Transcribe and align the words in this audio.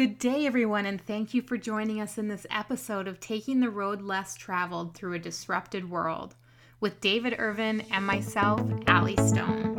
Good 0.00 0.18
day, 0.18 0.46
everyone, 0.46 0.86
and 0.86 0.98
thank 0.98 1.34
you 1.34 1.42
for 1.42 1.58
joining 1.58 2.00
us 2.00 2.16
in 2.16 2.28
this 2.28 2.46
episode 2.50 3.06
of 3.06 3.20
Taking 3.20 3.60
the 3.60 3.68
Road 3.68 4.00
Less 4.00 4.34
Traveled 4.34 4.94
Through 4.94 5.12
a 5.12 5.18
Disrupted 5.18 5.90
World 5.90 6.36
with 6.80 7.02
David 7.02 7.34
Irvine 7.36 7.84
and 7.90 8.06
myself, 8.06 8.62
Ally 8.86 9.14
Stone. 9.16 9.76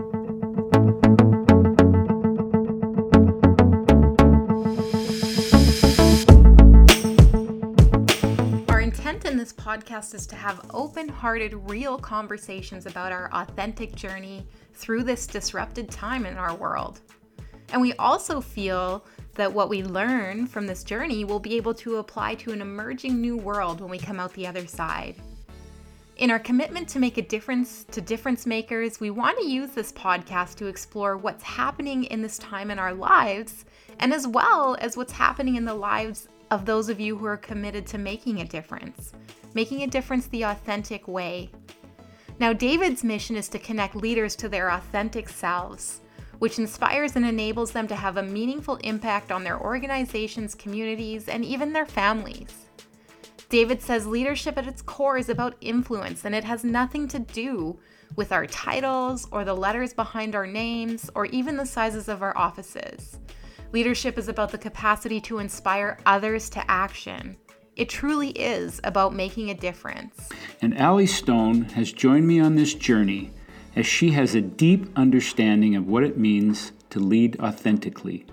Our 8.69 8.79
intent 8.79 9.25
in 9.25 9.37
this 9.37 9.53
podcast 9.53 10.13
is 10.13 10.27
to 10.27 10.35
have 10.35 10.69
open 10.71 11.07
hearted, 11.09 11.55
real 11.67 11.97
conversations 11.97 12.85
about 12.85 13.11
our 13.11 13.27
authentic 13.33 13.95
journey 13.95 14.45
through 14.75 15.01
this 15.01 15.25
disrupted 15.25 15.89
time 15.89 16.27
in 16.27 16.37
our 16.37 16.53
world. 16.53 17.01
And 17.71 17.81
we 17.81 17.93
also 17.93 18.41
feel 18.41 19.03
that 19.35 19.53
what 19.53 19.69
we 19.69 19.83
learn 19.83 20.45
from 20.45 20.67
this 20.67 20.83
journey 20.83 21.23
will 21.23 21.39
be 21.39 21.55
able 21.55 21.73
to 21.75 21.97
apply 21.97 22.35
to 22.35 22.51
an 22.51 22.61
emerging 22.61 23.21
new 23.21 23.37
world 23.37 23.79
when 23.79 23.89
we 23.89 23.97
come 23.97 24.19
out 24.19 24.33
the 24.33 24.47
other 24.47 24.67
side. 24.67 25.15
In 26.17 26.29
our 26.29 26.39
commitment 26.39 26.87
to 26.89 26.99
make 26.99 27.17
a 27.17 27.21
difference 27.23 27.85
to 27.85 28.01
difference 28.01 28.45
makers, 28.45 28.99
we 28.99 29.09
want 29.09 29.39
to 29.39 29.45
use 29.45 29.71
this 29.71 29.91
podcast 29.93 30.55
to 30.57 30.67
explore 30.67 31.17
what's 31.17 31.43
happening 31.43 32.03
in 32.05 32.21
this 32.21 32.37
time 32.37 32.69
in 32.69 32.77
our 32.77 32.93
lives, 32.93 33.65
and 33.99 34.13
as 34.13 34.27
well 34.27 34.75
as 34.79 34.95
what's 34.95 35.13
happening 35.13 35.55
in 35.55 35.65
the 35.65 35.73
lives 35.73 36.27
of 36.51 36.65
those 36.65 36.89
of 36.89 36.99
you 36.99 37.17
who 37.17 37.25
are 37.25 37.37
committed 37.37 37.87
to 37.87 37.97
making 37.97 38.41
a 38.41 38.45
difference, 38.45 39.13
making 39.53 39.81
a 39.81 39.87
difference 39.87 40.27
the 40.27 40.43
authentic 40.43 41.07
way. 41.07 41.49
Now, 42.39 42.53
David's 42.53 43.03
mission 43.03 43.35
is 43.35 43.47
to 43.49 43.59
connect 43.59 43.95
leaders 43.95 44.35
to 44.37 44.49
their 44.49 44.69
authentic 44.69 45.29
selves 45.29 46.01
which 46.41 46.57
inspires 46.57 47.15
and 47.15 47.23
enables 47.23 47.69
them 47.69 47.87
to 47.87 47.95
have 47.95 48.17
a 48.17 48.23
meaningful 48.23 48.77
impact 48.77 49.31
on 49.31 49.43
their 49.43 49.61
organizations, 49.61 50.55
communities, 50.55 51.27
and 51.27 51.45
even 51.45 51.71
their 51.71 51.85
families. 51.85 52.65
David 53.49 53.79
says 53.79 54.07
leadership 54.07 54.57
at 54.57 54.65
its 54.65 54.81
core 54.81 55.19
is 55.19 55.29
about 55.29 55.55
influence, 55.61 56.25
and 56.25 56.33
it 56.33 56.43
has 56.43 56.63
nothing 56.63 57.07
to 57.09 57.19
do 57.19 57.77
with 58.15 58.31
our 58.31 58.47
titles 58.47 59.27
or 59.29 59.45
the 59.45 59.53
letters 59.53 59.93
behind 59.93 60.33
our 60.33 60.47
names 60.47 61.11
or 61.13 61.27
even 61.27 61.57
the 61.57 61.65
sizes 61.65 62.09
of 62.09 62.23
our 62.23 62.35
offices. 62.35 63.19
Leadership 63.71 64.17
is 64.17 64.27
about 64.27 64.51
the 64.51 64.57
capacity 64.57 65.21
to 65.21 65.37
inspire 65.37 65.99
others 66.07 66.49
to 66.49 66.71
action. 66.71 67.37
It 67.75 67.87
truly 67.87 68.29
is 68.29 68.81
about 68.83 69.13
making 69.13 69.51
a 69.51 69.53
difference. 69.53 70.29
And 70.63 70.75
Ally 70.75 71.05
Stone 71.05 71.65
has 71.75 71.93
joined 71.93 72.25
me 72.25 72.39
on 72.39 72.55
this 72.55 72.73
journey 72.73 73.31
as 73.75 73.85
she 73.85 74.11
has 74.11 74.35
a 74.35 74.41
deep 74.41 74.89
understanding 74.95 75.75
of 75.75 75.87
what 75.87 76.03
it 76.03 76.17
means 76.17 76.71
to 76.89 76.99
lead 76.99 77.39
authentically. 77.39 78.25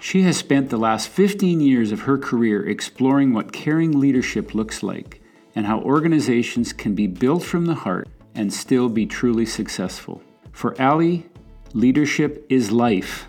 She 0.00 0.22
has 0.22 0.36
spent 0.36 0.70
the 0.70 0.76
last 0.76 1.08
15 1.08 1.60
years 1.60 1.90
of 1.90 2.02
her 2.02 2.16
career 2.16 2.66
exploring 2.66 3.32
what 3.32 3.52
caring 3.52 3.98
leadership 3.98 4.54
looks 4.54 4.82
like 4.82 5.20
and 5.54 5.66
how 5.66 5.80
organizations 5.80 6.72
can 6.72 6.94
be 6.94 7.08
built 7.08 7.42
from 7.42 7.66
the 7.66 7.74
heart 7.74 8.08
and 8.34 8.52
still 8.52 8.88
be 8.88 9.06
truly 9.06 9.44
successful. 9.44 10.22
For 10.52 10.80
Ally, 10.80 11.22
leadership 11.72 12.46
is 12.48 12.70
life. 12.70 13.26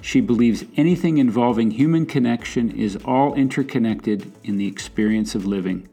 She 0.00 0.20
believes 0.20 0.64
anything 0.76 1.18
involving 1.18 1.72
human 1.72 2.06
connection 2.06 2.70
is 2.70 2.96
all 3.04 3.34
interconnected 3.34 4.32
in 4.44 4.56
the 4.56 4.66
experience 4.66 5.34
of 5.34 5.46
living. 5.46 5.88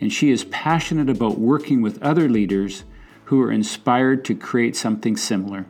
And 0.00 0.12
she 0.12 0.30
is 0.30 0.44
passionate 0.44 1.08
about 1.08 1.38
working 1.38 1.80
with 1.80 2.02
other 2.02 2.28
leaders 2.28 2.84
who 3.32 3.40
are 3.40 3.50
inspired 3.50 4.26
to 4.26 4.34
create 4.34 4.76
something 4.76 5.16
similar. 5.16 5.64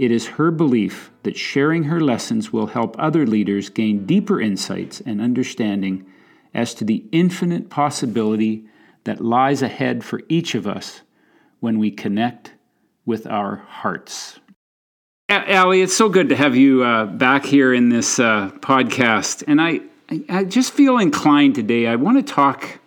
It 0.00 0.10
is 0.10 0.26
her 0.30 0.50
belief 0.50 1.12
that 1.22 1.36
sharing 1.36 1.84
her 1.84 2.00
lessons 2.00 2.52
will 2.52 2.66
help 2.66 2.96
other 2.98 3.24
leaders 3.24 3.68
gain 3.68 4.04
deeper 4.04 4.40
insights 4.40 5.00
and 5.02 5.20
understanding 5.20 6.04
as 6.52 6.74
to 6.74 6.84
the 6.84 7.04
infinite 7.12 7.70
possibility 7.70 8.64
that 9.04 9.20
lies 9.20 9.62
ahead 9.62 10.02
for 10.02 10.22
each 10.28 10.56
of 10.56 10.66
us 10.66 11.02
when 11.60 11.78
we 11.78 11.92
connect 11.92 12.54
with 13.06 13.28
our 13.28 13.58
hearts. 13.68 14.40
Ally, 15.28 15.76
it's 15.76 15.96
so 15.96 16.08
good 16.08 16.30
to 16.30 16.34
have 16.34 16.56
you 16.56 16.82
uh, 16.82 17.04
back 17.04 17.44
here 17.44 17.72
in 17.72 17.90
this 17.90 18.18
uh, 18.18 18.50
podcast. 18.58 19.44
And 19.46 19.60
I, 19.60 19.82
I 20.28 20.42
just 20.42 20.72
feel 20.72 20.98
inclined 20.98 21.54
today. 21.54 21.86
I 21.86 21.94
want 21.94 22.26
to 22.26 22.34
talk 22.34 22.80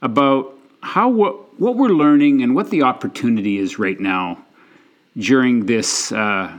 about 0.00 0.54
how 0.80 1.10
what 1.10 1.45
what 1.58 1.76
we're 1.76 1.88
learning 1.88 2.42
and 2.42 2.54
what 2.54 2.70
the 2.70 2.82
opportunity 2.82 3.58
is 3.58 3.78
right 3.78 3.98
now 3.98 4.44
during 5.16 5.66
this 5.66 6.12
uh, 6.12 6.56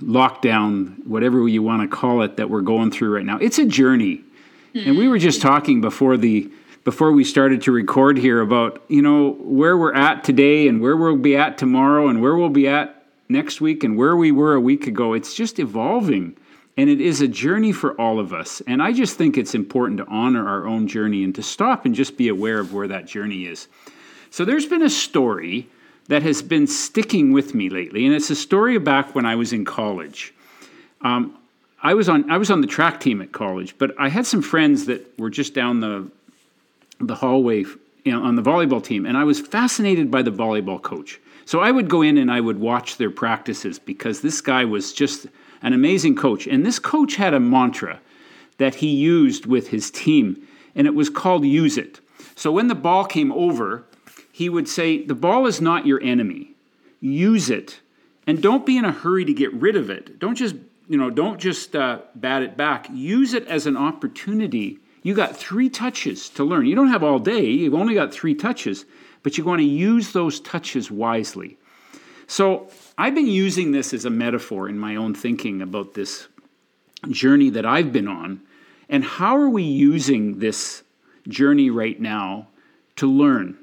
lockdown, 0.00 1.06
whatever 1.06 1.46
you 1.48 1.62
want 1.62 1.82
to 1.82 1.96
call 1.96 2.22
it, 2.22 2.36
that 2.36 2.48
we're 2.48 2.62
going 2.62 2.90
through 2.90 3.14
right 3.14 3.26
now. 3.26 3.38
It's 3.38 3.58
a 3.58 3.66
journey, 3.66 4.22
mm-hmm. 4.74 4.88
and 4.88 4.98
we 4.98 5.08
were 5.08 5.18
just 5.18 5.40
talking 5.42 5.80
before 5.80 6.16
the 6.16 6.50
before 6.84 7.12
we 7.12 7.22
started 7.24 7.60
to 7.62 7.72
record 7.72 8.16
here 8.16 8.40
about 8.40 8.82
you 8.88 9.02
know 9.02 9.32
where 9.40 9.76
we're 9.76 9.94
at 9.94 10.24
today 10.24 10.68
and 10.68 10.80
where 10.80 10.96
we'll 10.96 11.16
be 11.16 11.36
at 11.36 11.58
tomorrow 11.58 12.08
and 12.08 12.22
where 12.22 12.36
we'll 12.36 12.48
be 12.48 12.66
at 12.66 12.98
next 13.28 13.60
week 13.60 13.84
and 13.84 13.96
where 13.96 14.16
we 14.16 14.32
were 14.32 14.54
a 14.54 14.60
week 14.60 14.86
ago. 14.86 15.12
It's 15.12 15.34
just 15.34 15.58
evolving. 15.58 16.36
And 16.76 16.88
it 16.88 17.00
is 17.00 17.20
a 17.20 17.26
journey 17.26 17.72
for 17.72 18.00
all 18.00 18.20
of 18.20 18.32
us. 18.32 18.62
And 18.68 18.80
I 18.80 18.92
just 18.92 19.16
think 19.16 19.36
it's 19.36 19.54
important 19.54 19.98
to 19.98 20.06
honor 20.06 20.48
our 20.48 20.64
own 20.64 20.86
journey 20.86 21.24
and 21.24 21.34
to 21.34 21.42
stop 21.42 21.84
and 21.84 21.94
just 21.94 22.16
be 22.16 22.28
aware 22.28 22.60
of 22.60 22.72
where 22.72 22.86
that 22.86 23.04
journey 23.04 23.46
is. 23.46 23.66
So 24.30 24.44
there's 24.44 24.66
been 24.66 24.82
a 24.82 24.90
story 24.90 25.68
that 26.08 26.22
has 26.22 26.42
been 26.42 26.66
sticking 26.66 27.32
with 27.32 27.54
me 27.54 27.68
lately, 27.68 28.06
and 28.06 28.14
it's 28.14 28.30
a 28.30 28.36
story 28.36 28.78
back 28.78 29.14
when 29.14 29.26
I 29.26 29.34
was 29.34 29.52
in 29.52 29.64
college. 29.64 30.32
Um, 31.02 31.36
I 31.82 31.94
was 31.94 32.08
on 32.08 32.30
I 32.30 32.38
was 32.38 32.50
on 32.50 32.60
the 32.60 32.66
track 32.66 33.00
team 33.00 33.22
at 33.22 33.32
college, 33.32 33.76
but 33.78 33.94
I 33.98 34.08
had 34.08 34.26
some 34.26 34.42
friends 34.42 34.86
that 34.86 35.18
were 35.18 35.30
just 35.30 35.54
down 35.54 35.80
the 35.80 36.10
the 37.00 37.14
hallway 37.14 37.64
you 38.04 38.12
know, 38.12 38.22
on 38.22 38.36
the 38.36 38.42
volleyball 38.42 38.82
team, 38.82 39.06
and 39.06 39.16
I 39.16 39.24
was 39.24 39.38
fascinated 39.40 40.10
by 40.10 40.22
the 40.22 40.32
volleyball 40.32 40.80
coach. 40.80 41.20
So 41.44 41.60
I 41.60 41.70
would 41.70 41.88
go 41.88 42.02
in 42.02 42.18
and 42.18 42.30
I 42.30 42.40
would 42.40 42.58
watch 42.58 42.96
their 42.96 43.10
practices 43.10 43.78
because 43.78 44.20
this 44.20 44.40
guy 44.40 44.64
was 44.64 44.92
just 44.92 45.26
an 45.62 45.72
amazing 45.72 46.14
coach. 46.14 46.46
And 46.46 46.64
this 46.64 46.78
coach 46.78 47.16
had 47.16 47.34
a 47.34 47.40
mantra 47.40 48.00
that 48.58 48.76
he 48.76 48.88
used 48.88 49.46
with 49.46 49.68
his 49.68 49.90
team, 49.90 50.46
and 50.74 50.86
it 50.86 50.94
was 50.94 51.10
called 51.10 51.44
use 51.44 51.78
it. 51.78 52.00
So 52.34 52.52
when 52.52 52.68
the 52.68 52.74
ball 52.74 53.04
came 53.04 53.32
over, 53.32 53.84
he 54.38 54.48
would 54.48 54.68
say, 54.68 55.02
The 55.02 55.16
ball 55.16 55.48
is 55.48 55.60
not 55.60 55.84
your 55.84 56.00
enemy. 56.00 56.52
Use 57.00 57.50
it. 57.50 57.80
And 58.24 58.40
don't 58.40 58.64
be 58.64 58.76
in 58.76 58.84
a 58.84 58.92
hurry 58.92 59.24
to 59.24 59.34
get 59.34 59.52
rid 59.52 59.74
of 59.74 59.90
it. 59.90 60.20
Don't 60.20 60.36
just, 60.36 60.54
you 60.88 60.96
know, 60.96 61.10
don't 61.10 61.40
just 61.40 61.74
uh, 61.74 62.02
bat 62.14 62.42
it 62.42 62.56
back. 62.56 62.86
Use 62.92 63.34
it 63.34 63.48
as 63.48 63.66
an 63.66 63.76
opportunity. 63.76 64.78
You 65.02 65.16
got 65.16 65.36
three 65.36 65.68
touches 65.68 66.28
to 66.30 66.44
learn. 66.44 66.66
You 66.66 66.76
don't 66.76 66.86
have 66.86 67.02
all 67.02 67.18
day, 67.18 67.46
you've 67.46 67.74
only 67.74 67.94
got 67.94 68.12
three 68.12 68.36
touches, 68.36 68.84
but 69.24 69.36
you're 69.36 69.44
going 69.44 69.58
to 69.58 69.64
use 69.64 70.12
those 70.12 70.38
touches 70.38 70.88
wisely. 70.88 71.56
So 72.28 72.70
I've 72.96 73.16
been 73.16 73.26
using 73.26 73.72
this 73.72 73.92
as 73.92 74.04
a 74.04 74.10
metaphor 74.10 74.68
in 74.68 74.78
my 74.78 74.94
own 74.94 75.16
thinking 75.16 75.62
about 75.62 75.94
this 75.94 76.28
journey 77.10 77.50
that 77.50 77.66
I've 77.66 77.92
been 77.92 78.06
on. 78.06 78.40
And 78.88 79.02
how 79.02 79.36
are 79.36 79.50
we 79.50 79.64
using 79.64 80.38
this 80.38 80.84
journey 81.26 81.70
right 81.70 82.00
now 82.00 82.46
to 82.96 83.10
learn? 83.10 83.58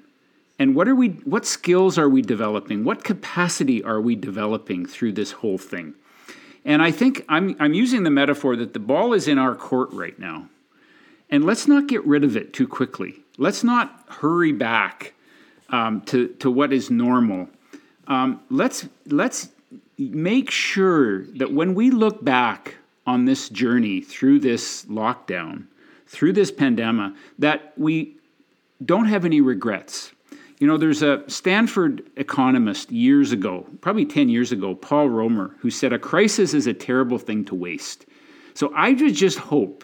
And 0.58 0.76
what 0.76 0.88
are 0.88 0.96
we 0.96 1.10
what 1.10 1.46
skills 1.46 1.98
are 1.98 2.10
we 2.10 2.22
developing? 2.22 2.84
What 2.84 3.04
capacity 3.04 3.84
are 3.84 4.00
we 4.00 4.16
developing 4.16 4.86
through 4.86 5.14
this 5.14 5.32
whole 5.32 5.58
thing? 5.58 5.94
And 6.64 6.82
i 6.82 6.92
think 6.92 7.24
i'm, 7.30 7.56
I'm 7.60 7.74
using 7.74 8.04
the 8.04 8.10
metaphor 8.10 8.56
that 8.56 8.74
the 8.74 8.80
ball 8.80 9.14
is 9.14 9.28
in 9.28 9.38
our 9.38 9.56
court 9.56 9.90
right 9.92 10.18
now. 10.18 10.50
And 11.30 11.44
let's 11.44 11.68
not 11.68 11.88
get 11.88 12.06
rid 12.06 12.24
of 12.24 12.38
it 12.38 12.54
too 12.54 12.68
quickly. 12.68 13.16
Let's 13.38 13.64
not 13.64 14.04
hurry 14.08 14.52
back 14.52 15.14
um, 15.70 16.02
to, 16.02 16.28
to 16.40 16.52
what 16.52 16.72
is 16.72 16.90
normal. 16.90 17.50
Um, 18.08 18.42
let's 18.50 18.88
let's 19.08 19.50
make 19.98 20.52
sure 20.52 21.26
that 21.26 21.52
when 21.52 21.74
we 21.74 21.90
look 21.90 22.24
back 22.24 22.76
on 23.08 23.26
this 23.26 23.50
journey 23.50 24.02
through 24.02 24.40
this 24.40 24.86
lockdown 24.86 25.66
through 26.08 26.34
this 26.34 26.52
pandemic 26.52 27.14
that 27.40 27.74
we 27.78 28.16
don't 28.84 29.06
have 29.06 29.26
any 29.26 29.42
regrets 29.42 30.12
you 30.60 30.68
know, 30.68 30.78
there's 30.78 31.02
a 31.02 31.24
Stanford 31.28 32.10
economist 32.16 32.92
years 32.92 33.32
ago, 33.32 33.66
probably 33.82 34.06
10 34.06 34.30
years 34.30 34.52
ago, 34.52 34.74
Paul 34.74 35.10
Romer, 35.10 35.56
who 35.60 35.70
said 35.70 35.92
a 35.92 36.00
crisis 36.00 36.54
is 36.54 36.66
a 36.66 36.74
terrible 36.74 37.18
thing 37.18 37.44
to 37.46 37.56
waste. 37.56 38.06
So 38.54 38.72
I 38.74 38.94
just 38.94 39.38
hope 39.38 39.84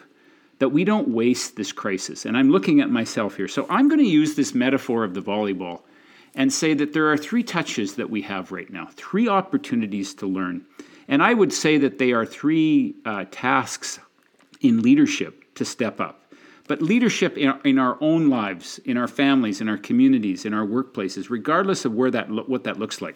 that 0.60 0.70
we 0.70 0.84
don't 0.84 1.08
waste 1.08 1.56
this 1.56 1.72
crisis. 1.72 2.24
And 2.24 2.36
I'm 2.36 2.50
looking 2.50 2.80
at 2.80 2.90
myself 2.90 3.36
here. 3.36 3.48
So 3.48 3.66
I'm 3.68 3.88
going 3.88 4.00
to 4.00 4.06
use 4.06 4.34
this 4.34 4.54
metaphor 4.54 5.04
of 5.04 5.12
the 5.12 5.20
volleyball 5.20 5.82
and 6.34 6.50
say 6.50 6.72
that 6.74 6.94
there 6.94 7.10
are 7.10 7.18
three 7.18 7.42
touches 7.42 7.96
that 7.96 8.08
we 8.08 8.22
have 8.22 8.52
right 8.52 8.70
now, 8.70 8.88
three 8.92 9.28
opportunities 9.28 10.14
to 10.14 10.26
learn. 10.26 10.64
And 11.08 11.22
I 11.22 11.34
would 11.34 11.52
say 11.52 11.76
that 11.78 11.98
they 11.98 12.12
are 12.12 12.24
three 12.24 12.94
uh, 13.04 13.26
tasks 13.30 13.98
in 14.62 14.80
leadership 14.80 15.54
to 15.56 15.64
step 15.66 16.00
up 16.00 16.21
but 16.72 16.80
leadership 16.80 17.36
in 17.36 17.50
our, 17.50 17.60
in 17.64 17.78
our, 17.78 17.98
own 18.00 18.30
lives, 18.30 18.80
in 18.86 18.96
our 18.96 19.06
families, 19.06 19.60
in 19.60 19.68
our 19.68 19.76
communities, 19.76 20.46
in 20.46 20.54
our 20.54 20.64
workplaces, 20.64 21.28
regardless 21.28 21.84
of 21.84 21.92
where 21.92 22.10
that 22.10 22.30
lo- 22.30 22.44
what 22.46 22.64
that 22.64 22.78
looks 22.78 23.02
like. 23.02 23.14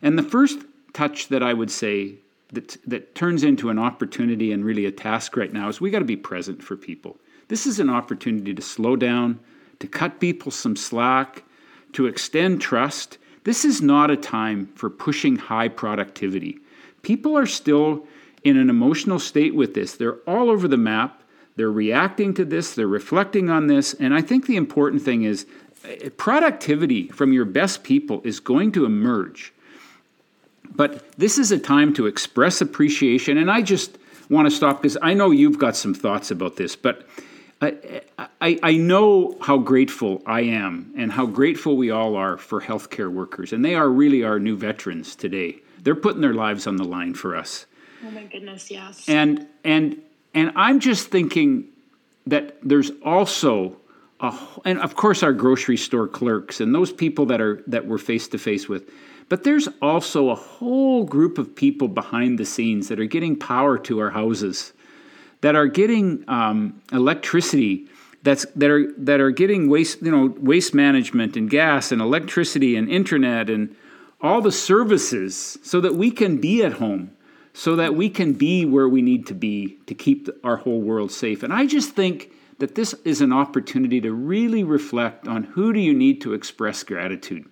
And 0.00 0.18
the 0.18 0.22
first 0.22 0.60
touch 0.94 1.28
that 1.28 1.42
I 1.42 1.52
would 1.52 1.70
say 1.70 2.14
that, 2.54 2.78
that 2.86 3.14
turns 3.14 3.44
into 3.44 3.68
an 3.68 3.78
opportunity 3.78 4.50
and 4.50 4.64
really 4.64 4.86
a 4.86 4.90
task 4.90 5.36
right 5.36 5.52
now 5.52 5.68
is 5.68 5.78
we 5.78 5.90
got 5.90 5.98
to 5.98 6.06
be 6.06 6.16
present 6.16 6.62
for 6.62 6.74
people. 6.74 7.18
This 7.48 7.66
is 7.66 7.80
an 7.80 7.90
opportunity 7.90 8.54
to 8.54 8.62
slow 8.62 8.96
down, 8.96 9.40
to 9.80 9.86
cut 9.86 10.18
people 10.18 10.50
some 10.50 10.74
slack, 10.74 11.44
to 11.92 12.06
extend 12.06 12.62
trust. 12.62 13.18
This 13.44 13.66
is 13.66 13.82
not 13.82 14.10
a 14.10 14.16
time 14.16 14.68
for 14.74 14.88
pushing 14.88 15.36
high 15.36 15.68
productivity. 15.68 16.60
People 17.02 17.36
are 17.36 17.44
still 17.44 18.06
in 18.42 18.56
an 18.56 18.70
emotional 18.70 19.18
state 19.18 19.54
with 19.54 19.74
this. 19.74 19.96
They're 19.96 20.20
all 20.26 20.48
over 20.48 20.66
the 20.66 20.78
map. 20.78 21.22
They're 21.56 21.72
reacting 21.72 22.34
to 22.34 22.44
this, 22.44 22.74
they're 22.74 22.86
reflecting 22.86 23.50
on 23.50 23.66
this. 23.66 23.94
And 23.94 24.14
I 24.14 24.20
think 24.20 24.46
the 24.46 24.56
important 24.56 25.02
thing 25.02 25.24
is 25.24 25.46
eh, 25.84 26.10
productivity 26.16 27.08
from 27.08 27.32
your 27.32 27.46
best 27.46 27.82
people 27.82 28.20
is 28.24 28.40
going 28.40 28.72
to 28.72 28.84
emerge. 28.84 29.52
But 30.74 31.10
this 31.12 31.38
is 31.38 31.50
a 31.52 31.58
time 31.58 31.94
to 31.94 32.06
express 32.06 32.60
appreciation. 32.60 33.38
And 33.38 33.50
I 33.50 33.62
just 33.62 33.98
want 34.28 34.48
to 34.48 34.54
stop 34.54 34.82
because 34.82 34.98
I 35.00 35.14
know 35.14 35.30
you've 35.30 35.58
got 35.58 35.76
some 35.76 35.94
thoughts 35.94 36.30
about 36.30 36.56
this, 36.56 36.76
but 36.76 37.08
I, 37.62 38.02
I, 38.18 38.58
I, 38.62 38.76
know 38.76 39.38
how 39.40 39.56
grateful 39.56 40.22
I 40.26 40.42
am 40.42 40.92
and 40.94 41.10
how 41.10 41.24
grateful 41.24 41.78
we 41.78 41.90
all 41.90 42.14
are 42.14 42.36
for 42.36 42.60
healthcare 42.60 43.10
workers. 43.10 43.54
And 43.54 43.64
they 43.64 43.74
are 43.74 43.88
really 43.88 44.24
our 44.24 44.38
new 44.38 44.56
veterans 44.58 45.16
today. 45.16 45.60
They're 45.82 45.94
putting 45.94 46.20
their 46.20 46.34
lives 46.34 46.66
on 46.66 46.76
the 46.76 46.84
line 46.84 47.14
for 47.14 47.34
us. 47.34 47.64
Oh 48.06 48.10
my 48.10 48.24
goodness, 48.24 48.70
yes. 48.70 49.08
And 49.08 49.46
and 49.64 50.02
and 50.36 50.52
I'm 50.54 50.78
just 50.78 51.08
thinking 51.08 51.64
that 52.26 52.58
there's 52.62 52.92
also 53.02 53.76
a, 54.20 54.36
and 54.64 54.78
of 54.80 54.94
course 54.94 55.22
our 55.22 55.32
grocery 55.32 55.76
store 55.76 56.06
clerks 56.06 56.60
and 56.60 56.74
those 56.74 56.92
people 56.92 57.26
that 57.26 57.40
are 57.40 57.64
that 57.66 57.86
we're 57.86 57.98
face 57.98 58.28
to 58.28 58.38
face 58.38 58.68
with 58.68 58.88
but 59.28 59.42
there's 59.42 59.68
also 59.82 60.30
a 60.30 60.34
whole 60.34 61.04
group 61.04 61.38
of 61.38 61.56
people 61.56 61.88
behind 61.88 62.38
the 62.38 62.44
scenes 62.44 62.86
that 62.88 63.00
are 63.00 63.06
getting 63.06 63.34
power 63.34 63.76
to 63.78 63.98
our 63.98 64.10
houses 64.10 64.72
that 65.40 65.56
are 65.56 65.66
getting 65.66 66.24
um, 66.28 66.80
electricity 66.92 67.86
that's 68.22 68.44
that 68.56 68.70
are 68.70 68.92
that 68.92 69.20
are 69.20 69.30
getting 69.30 69.68
waste 69.68 70.02
you 70.02 70.10
know 70.10 70.34
waste 70.38 70.74
management 70.74 71.36
and 71.36 71.50
gas 71.50 71.92
and 71.92 72.00
electricity 72.00 72.76
and 72.76 72.90
internet 72.90 73.48
and 73.48 73.74
all 74.20 74.40
the 74.40 74.52
services 74.52 75.58
so 75.62 75.80
that 75.80 75.94
we 75.94 76.10
can 76.10 76.38
be 76.38 76.62
at 76.62 76.74
home 76.74 77.15
so 77.56 77.74
that 77.74 77.94
we 77.94 78.10
can 78.10 78.34
be 78.34 78.66
where 78.66 78.86
we 78.86 79.00
need 79.00 79.26
to 79.26 79.32
be 79.32 79.78
to 79.86 79.94
keep 79.94 80.28
our 80.44 80.58
whole 80.58 80.82
world 80.82 81.10
safe. 81.10 81.42
And 81.42 81.54
I 81.54 81.64
just 81.64 81.92
think 81.92 82.30
that 82.58 82.74
this 82.74 82.92
is 83.02 83.22
an 83.22 83.32
opportunity 83.32 83.98
to 84.02 84.12
really 84.12 84.62
reflect 84.62 85.26
on 85.26 85.42
who 85.44 85.72
do 85.72 85.80
you 85.80 85.94
need 85.94 86.20
to 86.20 86.34
express 86.34 86.82
gratitude 86.82 87.48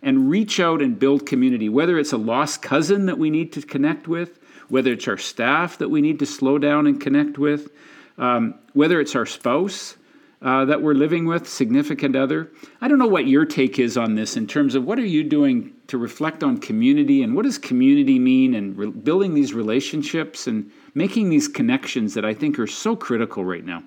and 0.00 0.30
reach 0.30 0.60
out 0.60 0.80
and 0.80 0.96
build 0.96 1.26
community, 1.26 1.68
whether 1.68 1.98
it's 1.98 2.12
a 2.12 2.16
lost 2.16 2.62
cousin 2.62 3.06
that 3.06 3.18
we 3.18 3.30
need 3.30 3.52
to 3.54 3.62
connect 3.62 4.06
with, 4.06 4.38
whether 4.68 4.92
it's 4.92 5.08
our 5.08 5.18
staff 5.18 5.76
that 5.78 5.88
we 5.88 6.00
need 6.00 6.20
to 6.20 6.26
slow 6.26 6.58
down 6.58 6.86
and 6.86 7.00
connect 7.00 7.36
with, 7.36 7.72
um, 8.16 8.54
whether 8.74 9.00
it's 9.00 9.16
our 9.16 9.26
spouse 9.26 9.96
uh, 10.40 10.66
that 10.66 10.82
we're 10.82 10.94
living 10.94 11.26
with, 11.26 11.48
significant 11.48 12.14
other. 12.14 12.48
I 12.80 12.86
don't 12.86 13.00
know 13.00 13.08
what 13.08 13.26
your 13.26 13.44
take 13.44 13.80
is 13.80 13.96
on 13.96 14.14
this 14.14 14.36
in 14.36 14.46
terms 14.46 14.76
of 14.76 14.84
what 14.84 15.00
are 15.00 15.04
you 15.06 15.24
doing 15.24 15.74
to 15.88 15.98
reflect 15.98 16.42
on 16.42 16.58
community 16.58 17.22
and 17.22 17.34
what 17.34 17.44
does 17.44 17.58
community 17.58 18.18
mean 18.18 18.54
and 18.54 18.76
re- 18.76 18.90
building 18.90 19.34
these 19.34 19.54
relationships 19.54 20.46
and 20.46 20.70
making 20.94 21.30
these 21.30 21.48
connections 21.48 22.14
that 22.14 22.24
I 22.24 22.34
think 22.34 22.58
are 22.58 22.66
so 22.66 22.94
critical 22.94 23.44
right 23.44 23.64
now. 23.64 23.82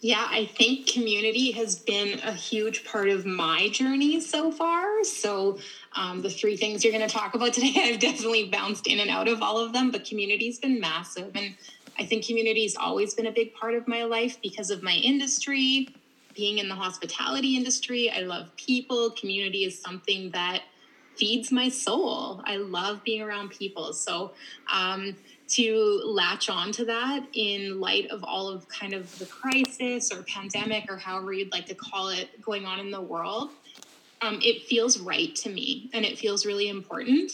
Yeah, 0.00 0.26
I 0.30 0.46
think 0.46 0.86
community 0.86 1.50
has 1.52 1.76
been 1.76 2.18
a 2.20 2.32
huge 2.32 2.84
part 2.84 3.08
of 3.08 3.26
my 3.26 3.68
journey 3.70 4.20
so 4.20 4.50
far. 4.50 5.04
So, 5.04 5.58
um, 5.94 6.22
the 6.22 6.30
three 6.30 6.56
things 6.56 6.84
you're 6.84 6.92
going 6.92 7.06
to 7.06 7.12
talk 7.12 7.34
about 7.34 7.52
today, 7.52 7.74
I've 7.76 7.98
definitely 7.98 8.48
bounced 8.48 8.86
in 8.86 9.00
and 9.00 9.10
out 9.10 9.28
of 9.28 9.42
all 9.42 9.58
of 9.58 9.72
them, 9.72 9.90
but 9.90 10.04
community's 10.04 10.58
been 10.58 10.80
massive. 10.80 11.32
And 11.34 11.54
I 11.98 12.04
think 12.04 12.24
community 12.26 12.62
has 12.62 12.76
always 12.76 13.14
been 13.14 13.26
a 13.26 13.32
big 13.32 13.54
part 13.54 13.74
of 13.74 13.88
my 13.88 14.04
life 14.04 14.38
because 14.42 14.70
of 14.70 14.82
my 14.82 14.92
industry, 14.92 15.88
being 16.36 16.58
in 16.58 16.68
the 16.68 16.74
hospitality 16.74 17.56
industry. 17.56 18.10
I 18.10 18.20
love 18.20 18.54
people. 18.56 19.10
Community 19.10 19.64
is 19.64 19.78
something 19.78 20.30
that 20.30 20.62
feeds 21.16 21.50
my 21.50 21.68
soul. 21.68 22.42
I 22.44 22.56
love 22.56 23.02
being 23.02 23.22
around 23.22 23.50
people. 23.50 23.92
So, 23.92 24.32
um, 24.72 25.16
to 25.48 26.02
latch 26.04 26.48
on 26.48 26.72
to 26.72 26.84
that 26.84 27.24
in 27.32 27.80
light 27.80 28.10
of 28.10 28.24
all 28.24 28.48
of 28.48 28.68
kind 28.68 28.92
of 28.92 29.16
the 29.18 29.26
crisis 29.26 30.12
or 30.12 30.22
pandemic 30.24 30.90
or 30.90 30.96
however 30.96 31.32
you'd 31.32 31.52
like 31.52 31.66
to 31.66 31.74
call 31.74 32.08
it 32.08 32.42
going 32.42 32.66
on 32.66 32.80
in 32.80 32.90
the 32.90 33.00
world, 33.00 33.50
um, 34.22 34.40
it 34.42 34.62
feels 34.62 34.98
right 34.98 35.34
to 35.36 35.48
me 35.48 35.88
and 35.92 36.04
it 36.04 36.18
feels 36.18 36.44
really 36.44 36.68
important. 36.68 37.32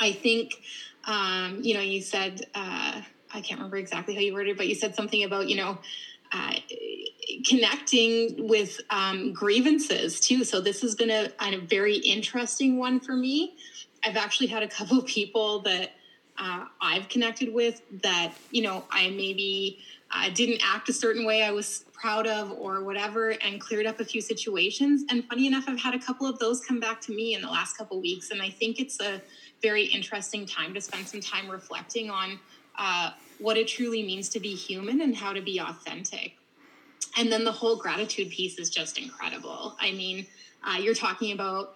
I 0.00 0.12
think, 0.12 0.62
um, 1.04 1.60
you 1.62 1.74
know, 1.74 1.80
you 1.80 2.00
said, 2.00 2.46
uh, 2.54 3.02
I 3.34 3.40
can't 3.40 3.60
remember 3.60 3.76
exactly 3.76 4.14
how 4.14 4.20
you 4.20 4.32
worded 4.32 4.52
it, 4.52 4.56
but 4.56 4.66
you 4.66 4.74
said 4.74 4.94
something 4.94 5.24
about, 5.24 5.48
you 5.48 5.56
know, 5.56 5.78
uh, 6.32 6.54
connecting 7.46 8.48
with 8.48 8.80
um, 8.90 9.32
grievances 9.32 10.20
too. 10.20 10.44
So 10.44 10.60
this 10.60 10.80
has 10.82 10.94
been 10.94 11.10
a, 11.10 11.30
a, 11.40 11.58
very 11.58 11.96
interesting 11.96 12.78
one 12.78 13.00
for 13.00 13.14
me. 13.14 13.56
I've 14.04 14.16
actually 14.16 14.46
had 14.46 14.62
a 14.62 14.68
couple 14.68 14.98
of 14.98 15.06
people 15.18 15.60
that 15.60 15.92
uh, 16.38 16.66
I've 16.80 17.08
connected 17.08 17.52
with 17.52 17.82
that, 18.02 18.32
you 18.50 18.62
know, 18.62 18.84
I 18.90 19.08
maybe 19.10 19.78
uh, 20.10 20.30
didn't 20.34 20.60
act 20.62 20.88
a 20.88 20.92
certain 20.92 21.24
way 21.24 21.42
I 21.42 21.50
was 21.50 21.84
proud 21.92 22.26
of 22.26 22.52
or 22.52 22.84
whatever 22.84 23.30
and 23.30 23.60
cleared 23.60 23.86
up 23.86 24.00
a 24.00 24.04
few 24.04 24.20
situations. 24.20 25.04
And 25.10 25.24
funny 25.24 25.46
enough, 25.46 25.64
I've 25.66 25.80
had 25.80 25.94
a 25.94 25.98
couple 25.98 26.26
of 26.26 26.38
those 26.38 26.64
come 26.64 26.78
back 26.78 27.00
to 27.02 27.12
me 27.12 27.34
in 27.34 27.40
the 27.40 27.48
last 27.48 27.76
couple 27.76 28.00
weeks. 28.00 28.30
And 28.30 28.42
I 28.42 28.50
think 28.50 28.78
it's 28.78 29.00
a 29.00 29.20
very 29.62 29.84
interesting 29.84 30.46
time 30.46 30.74
to 30.74 30.80
spend 30.80 31.08
some 31.08 31.20
time 31.20 31.50
reflecting 31.50 32.10
on 32.10 32.38
uh, 32.78 33.10
what 33.38 33.56
it 33.56 33.66
truly 33.66 34.02
means 34.02 34.28
to 34.28 34.40
be 34.40 34.54
human 34.54 35.00
and 35.00 35.16
how 35.16 35.32
to 35.32 35.40
be 35.40 35.58
authentic. 35.58 36.36
And 37.16 37.32
then 37.32 37.44
the 37.44 37.52
whole 37.52 37.76
gratitude 37.76 38.30
piece 38.30 38.58
is 38.58 38.70
just 38.70 38.98
incredible. 38.98 39.76
I 39.80 39.92
mean, 39.92 40.26
uh, 40.62 40.78
you're 40.78 40.94
talking 40.94 41.32
about 41.32 41.74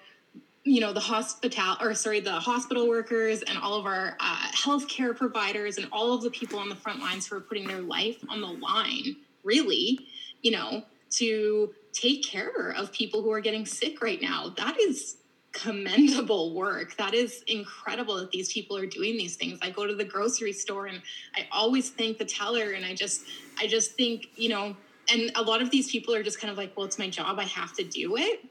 you 0.62 0.80
know 0.80 0.92
the 0.92 1.00
hospital 1.00 1.76
or 1.80 1.94
sorry 1.94 2.20
the 2.20 2.32
hospital 2.32 2.86
workers 2.86 3.40
and 3.42 3.56
all 3.56 3.78
of 3.78 3.86
our 3.86 4.16
uh, 4.20 4.46
healthcare 4.52 5.16
providers 5.16 5.78
and 5.78 5.88
all 5.90 6.12
of 6.12 6.22
the 6.22 6.30
people 6.30 6.58
on 6.58 6.68
the 6.68 6.76
front 6.76 7.00
lines 7.00 7.26
who 7.26 7.36
are 7.36 7.40
putting 7.40 7.66
their 7.66 7.80
life 7.80 8.22
on 8.28 8.42
the 8.42 8.46
line 8.46 9.16
really 9.42 9.98
you 10.42 10.50
know 10.50 10.82
to 11.08 11.74
take 11.94 12.22
care 12.22 12.74
of 12.76 12.92
people 12.92 13.22
who 13.22 13.32
are 13.32 13.40
getting 13.40 13.64
sick 13.64 14.02
right 14.02 14.20
now 14.20 14.52
that 14.58 14.78
is 14.78 15.16
commendable 15.52 16.54
work. 16.54 16.96
That 16.96 17.14
is 17.14 17.42
incredible 17.46 18.16
that 18.16 18.30
these 18.30 18.52
people 18.52 18.76
are 18.76 18.86
doing 18.86 19.16
these 19.16 19.36
things. 19.36 19.58
I 19.62 19.70
go 19.70 19.86
to 19.86 19.94
the 19.94 20.04
grocery 20.04 20.52
store 20.52 20.86
and 20.86 21.02
I 21.34 21.48
always 21.50 21.90
thank 21.90 22.18
the 22.18 22.24
teller 22.24 22.72
and 22.72 22.84
I 22.84 22.94
just 22.94 23.22
I 23.58 23.66
just 23.66 23.92
think, 23.92 24.28
you 24.36 24.48
know, 24.48 24.76
and 25.12 25.32
a 25.34 25.42
lot 25.42 25.62
of 25.62 25.70
these 25.70 25.90
people 25.90 26.14
are 26.14 26.22
just 26.22 26.40
kind 26.40 26.50
of 26.50 26.56
like, 26.56 26.76
well, 26.76 26.86
it's 26.86 26.98
my 26.98 27.08
job, 27.08 27.38
I 27.38 27.44
have 27.44 27.74
to 27.74 27.84
do 27.84 28.16
it. 28.16 28.44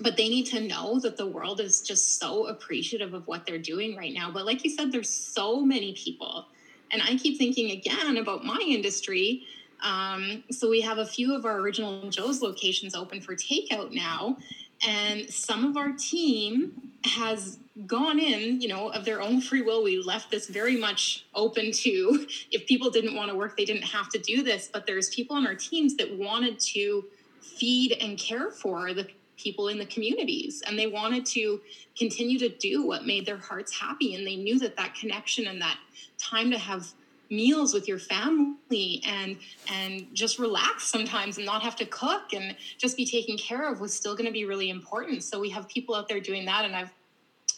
But 0.00 0.16
they 0.16 0.28
need 0.28 0.46
to 0.46 0.60
know 0.60 0.98
that 1.00 1.16
the 1.16 1.26
world 1.26 1.60
is 1.60 1.82
just 1.82 2.18
so 2.18 2.46
appreciative 2.46 3.12
of 3.12 3.26
what 3.26 3.44
they're 3.44 3.58
doing 3.58 3.96
right 3.96 4.14
now. 4.14 4.30
But 4.30 4.46
like 4.46 4.64
you 4.64 4.70
said, 4.70 4.92
there's 4.92 5.10
so 5.10 5.60
many 5.60 5.92
people. 5.92 6.46
And 6.90 7.02
I 7.02 7.16
keep 7.16 7.38
thinking 7.38 7.72
again 7.72 8.16
about 8.16 8.44
my 8.44 8.58
industry. 8.66 9.42
Um, 9.82 10.42
so 10.50 10.70
we 10.70 10.80
have 10.80 10.98
a 10.98 11.06
few 11.06 11.34
of 11.34 11.44
our 11.44 11.58
original 11.58 12.08
Joe's 12.08 12.40
locations 12.40 12.94
open 12.94 13.20
for 13.20 13.34
takeout 13.34 13.92
now 13.92 14.38
and 14.86 15.30
some 15.30 15.64
of 15.64 15.76
our 15.76 15.92
team 15.92 16.92
has 17.04 17.58
gone 17.86 18.18
in 18.18 18.60
you 18.60 18.68
know 18.68 18.88
of 18.90 19.04
their 19.04 19.20
own 19.20 19.40
free 19.40 19.62
will 19.62 19.82
we 19.82 20.02
left 20.02 20.30
this 20.30 20.48
very 20.48 20.76
much 20.76 21.24
open 21.34 21.72
to 21.72 22.26
if 22.50 22.66
people 22.66 22.90
didn't 22.90 23.14
want 23.14 23.30
to 23.30 23.36
work 23.36 23.56
they 23.56 23.64
didn't 23.64 23.82
have 23.82 24.08
to 24.08 24.18
do 24.18 24.42
this 24.42 24.68
but 24.72 24.86
there's 24.86 25.08
people 25.10 25.36
on 25.36 25.46
our 25.46 25.54
teams 25.54 25.96
that 25.96 26.10
wanted 26.16 26.58
to 26.58 27.04
feed 27.40 27.96
and 28.00 28.18
care 28.18 28.50
for 28.50 28.92
the 28.92 29.06
people 29.36 29.68
in 29.68 29.78
the 29.78 29.86
communities 29.86 30.62
and 30.66 30.78
they 30.78 30.86
wanted 30.86 31.24
to 31.24 31.60
continue 31.96 32.38
to 32.38 32.48
do 32.48 32.86
what 32.86 33.06
made 33.06 33.24
their 33.24 33.38
hearts 33.38 33.78
happy 33.78 34.14
and 34.14 34.26
they 34.26 34.36
knew 34.36 34.58
that 34.58 34.76
that 34.76 34.94
connection 34.94 35.46
and 35.46 35.60
that 35.60 35.78
time 36.18 36.50
to 36.50 36.58
have 36.58 36.92
meals 37.30 37.72
with 37.72 37.86
your 37.86 37.98
family 37.98 39.00
and 39.06 39.36
and 39.72 40.06
just 40.12 40.38
relax 40.38 40.84
sometimes 40.84 41.36
and 41.36 41.46
not 41.46 41.62
have 41.62 41.76
to 41.76 41.86
cook 41.86 42.32
and 42.34 42.56
just 42.76 42.96
be 42.96 43.06
taken 43.06 43.38
care 43.38 43.70
of 43.70 43.80
was 43.80 43.94
still 43.94 44.16
going 44.16 44.26
to 44.26 44.32
be 44.32 44.44
really 44.44 44.68
important. 44.68 45.22
So 45.22 45.38
we 45.38 45.48
have 45.50 45.68
people 45.68 45.94
out 45.94 46.08
there 46.08 46.18
doing 46.18 46.44
that 46.46 46.64
and 46.64 46.74
i've 46.74 46.92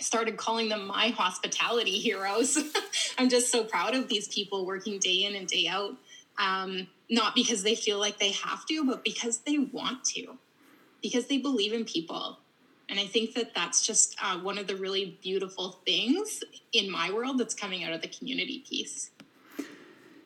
started 0.00 0.36
calling 0.36 0.68
them 0.68 0.86
my 0.86 1.08
hospitality 1.08 1.98
heroes 1.98 2.58
i'm 3.18 3.28
just 3.28 3.50
so 3.50 3.64
proud 3.64 3.94
of 3.94 4.08
these 4.08 4.28
people 4.28 4.66
working 4.66 4.98
day 4.98 5.24
in 5.24 5.34
and 5.34 5.48
day 5.48 5.66
out 5.68 5.96
um, 6.38 6.86
not 7.10 7.34
because 7.34 7.62
they 7.62 7.74
feel 7.74 7.98
like 7.98 8.18
they 8.18 8.32
have 8.32 8.64
to 8.66 8.84
but 8.84 9.04
because 9.04 9.38
they 9.38 9.58
want 9.58 10.02
to 10.04 10.38
because 11.02 11.26
they 11.26 11.38
believe 11.38 11.72
in 11.72 11.84
people 11.84 12.38
and 12.92 13.00
I 13.00 13.06
think 13.06 13.32
that 13.36 13.54
that's 13.54 13.86
just 13.86 14.16
uh, 14.22 14.38
one 14.40 14.58
of 14.58 14.66
the 14.66 14.76
really 14.76 15.18
beautiful 15.22 15.80
things 15.86 16.44
in 16.74 16.90
my 16.90 17.10
world 17.10 17.38
that's 17.38 17.54
coming 17.54 17.84
out 17.84 17.94
of 17.94 18.02
the 18.02 18.08
community 18.08 18.62
piece. 18.68 19.10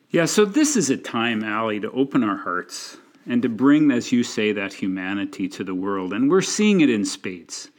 Yeah, 0.09 0.25
so 0.25 0.43
this 0.43 0.75
is 0.75 0.89
a 0.89 0.97
time, 0.97 1.45
Ally, 1.45 1.79
to 1.79 1.89
open 1.91 2.25
our 2.25 2.35
hearts 2.35 2.97
and 3.25 3.41
to 3.41 3.47
bring, 3.47 3.89
as 3.89 4.11
you 4.11 4.21
say, 4.21 4.51
that 4.51 4.73
humanity 4.73 5.47
to 5.47 5.63
the 5.63 5.73
world. 5.73 6.11
And 6.11 6.29
we're 6.29 6.41
seeing 6.41 6.81
it 6.81 6.89
in 6.89 7.05
spades. 7.05 7.69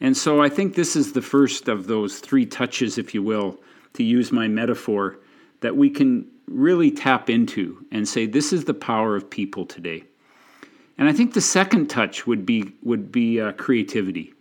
And 0.00 0.16
so 0.16 0.40
I 0.42 0.48
think 0.48 0.74
this 0.74 0.94
is 0.94 1.12
the 1.12 1.22
first 1.22 1.68
of 1.68 1.86
those 1.86 2.20
three 2.20 2.46
touches, 2.46 2.98
if 2.98 3.14
you 3.14 3.22
will, 3.22 3.58
to 3.94 4.04
use 4.04 4.30
my 4.30 4.46
metaphor, 4.46 5.18
that 5.60 5.76
we 5.76 5.90
can 5.90 6.26
really 6.46 6.90
tap 6.90 7.28
into 7.28 7.84
and 7.90 8.08
say, 8.08 8.26
this 8.26 8.52
is 8.52 8.64
the 8.64 8.74
power 8.74 9.16
of 9.16 9.28
people 9.28 9.66
today. 9.66 10.04
And 10.98 11.08
I 11.08 11.12
think 11.12 11.34
the 11.34 11.40
second 11.40 11.88
touch 11.88 12.26
would 12.26 12.44
be 12.44 12.72
would 12.82 13.12
be 13.12 13.40
uh, 13.40 13.52
creativity. 13.52 14.34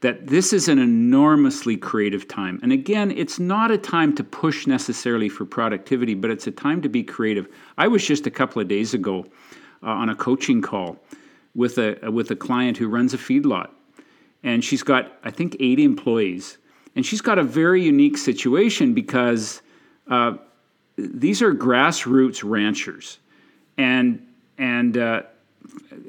That 0.00 0.28
this 0.28 0.52
is 0.52 0.68
an 0.68 0.78
enormously 0.78 1.76
creative 1.76 2.28
time. 2.28 2.60
And 2.62 2.72
again, 2.72 3.10
it's 3.10 3.40
not 3.40 3.72
a 3.72 3.78
time 3.78 4.14
to 4.14 4.22
push 4.22 4.66
necessarily 4.66 5.28
for 5.28 5.44
productivity, 5.44 6.14
but 6.14 6.30
it's 6.30 6.46
a 6.46 6.52
time 6.52 6.82
to 6.82 6.88
be 6.88 7.02
creative. 7.02 7.48
I 7.76 7.88
was 7.88 8.06
just 8.06 8.26
a 8.26 8.30
couple 8.30 8.62
of 8.62 8.68
days 8.68 8.94
ago 8.94 9.26
uh, 9.82 9.90
on 9.90 10.08
a 10.08 10.14
coaching 10.14 10.62
call 10.62 10.98
with 11.54 11.78
a 11.78 11.98
with 12.10 12.30
a 12.30 12.36
client 12.36 12.76
who 12.76 12.88
runs 12.88 13.14
a 13.14 13.18
feedlot, 13.18 13.70
and 14.42 14.64
she's 14.64 14.82
got 14.82 15.12
I 15.24 15.30
think 15.30 15.56
80 15.58 15.84
employees, 15.84 16.58
and 16.96 17.04
she's 17.04 17.20
got 17.20 17.38
a 17.38 17.42
very 17.42 17.82
unique 17.82 18.18
situation 18.18 18.94
because 18.94 19.62
uh, 20.10 20.34
these 20.96 21.42
are 21.42 21.54
grassroots 21.54 22.42
ranchers, 22.48 23.18
and 23.76 24.26
and 24.58 24.98
uh, 24.98 25.22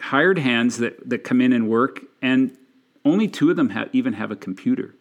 hired 0.01 0.37
hands 0.37 0.77
that, 0.77 1.09
that 1.09 1.23
come 1.23 1.41
in 1.41 1.53
and 1.53 1.69
work, 1.69 2.01
and 2.21 2.55
only 3.05 3.27
two 3.27 3.49
of 3.49 3.55
them 3.55 3.69
have, 3.69 3.89
even 3.93 4.13
have 4.13 4.31
a 4.31 4.35
computer. 4.35 4.95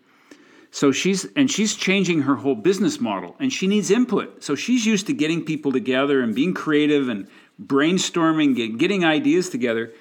So 0.70 0.92
she's 0.92 1.25
and 1.35 1.50
she's 1.50 1.75
changing 1.75 2.23
her 2.23 2.37
whole 2.37 2.54
business 2.54 3.00
model, 3.00 3.35
and 3.40 3.52
she 3.52 3.66
needs 3.66 3.90
input. 3.90 4.44
So 4.44 4.54
she's 4.54 4.85
used 4.85 5.06
to 5.06 5.14
getting 5.14 5.44
people 5.44 5.73
together 5.73 6.20
and 6.20 6.35
being 6.35 6.52
creative 6.52 7.08
and 7.08 7.26
brainstorming, 7.62 8.78
getting 8.78 9.04
ideas 9.04 9.49
together. 9.49 9.92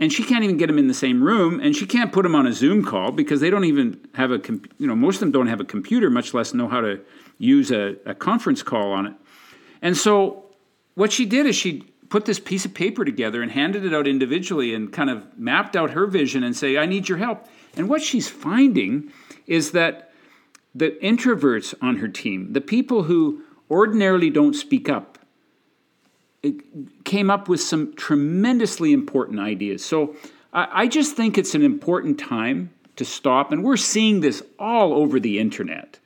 And 0.00 0.12
she 0.12 0.24
can't 0.24 0.42
even 0.42 0.56
get 0.56 0.66
them 0.66 0.78
in 0.78 0.88
the 0.88 0.94
same 0.94 1.22
room, 1.22 1.60
and 1.60 1.74
she 1.74 1.86
can't 1.86 2.12
put 2.12 2.24
them 2.24 2.34
on 2.34 2.46
a 2.46 2.52
Zoom 2.52 2.84
call 2.84 3.12
because 3.12 3.40
they 3.40 3.48
don't 3.48 3.64
even 3.64 4.00
have 4.14 4.32
a, 4.32 4.40
you 4.78 4.86
know, 4.86 4.96
most 4.96 5.16
of 5.16 5.20
them 5.20 5.30
don't 5.30 5.46
have 5.46 5.60
a 5.60 5.64
computer, 5.64 6.10
much 6.10 6.34
less 6.34 6.52
know 6.52 6.68
how 6.68 6.80
to 6.80 7.00
use 7.38 7.70
a, 7.70 7.96
a 8.04 8.14
conference 8.14 8.62
call 8.62 8.92
on 8.92 9.06
it. 9.06 9.14
And 9.82 9.96
so 9.96 10.46
what 10.94 11.12
she 11.12 11.26
did 11.26 11.46
is 11.46 11.54
she 11.54 11.84
put 12.08 12.24
this 12.24 12.38
piece 12.38 12.64
of 12.64 12.74
paper 12.74 13.04
together 13.04 13.42
and 13.42 13.50
handed 13.52 13.84
it 13.84 13.94
out 13.94 14.06
individually 14.06 14.74
and 14.74 14.92
kind 14.92 15.10
of 15.10 15.38
mapped 15.38 15.76
out 15.76 15.90
her 15.90 16.06
vision 16.06 16.42
and 16.42 16.56
say, 16.56 16.76
I 16.76 16.86
need 16.86 17.08
your 17.08 17.18
help. 17.18 17.46
And 17.76 17.88
what 17.88 18.02
she's 18.02 18.28
finding 18.28 19.12
is 19.46 19.72
that 19.72 20.12
the 20.74 20.90
introverts 21.02 21.74
on 21.80 21.96
her 21.98 22.08
team, 22.08 22.52
the 22.52 22.60
people 22.60 23.04
who 23.04 23.42
ordinarily 23.70 24.30
don't 24.30 24.54
speak 24.54 24.88
up, 24.88 25.18
came 27.04 27.30
up 27.30 27.48
with 27.48 27.60
some 27.60 27.94
tremendously 27.94 28.92
important 28.92 29.40
ideas. 29.40 29.84
So 29.84 30.16
I 30.52 30.86
just 30.86 31.16
think 31.16 31.36
it's 31.36 31.56
an 31.56 31.62
important 31.62 32.18
time 32.18 32.70
to 32.96 33.04
stop, 33.04 33.50
and 33.50 33.64
we're 33.64 33.76
seeing 33.76 34.20
this 34.20 34.42
all 34.58 34.94
over 34.94 35.18
the 35.18 35.38
internet. 35.40 35.98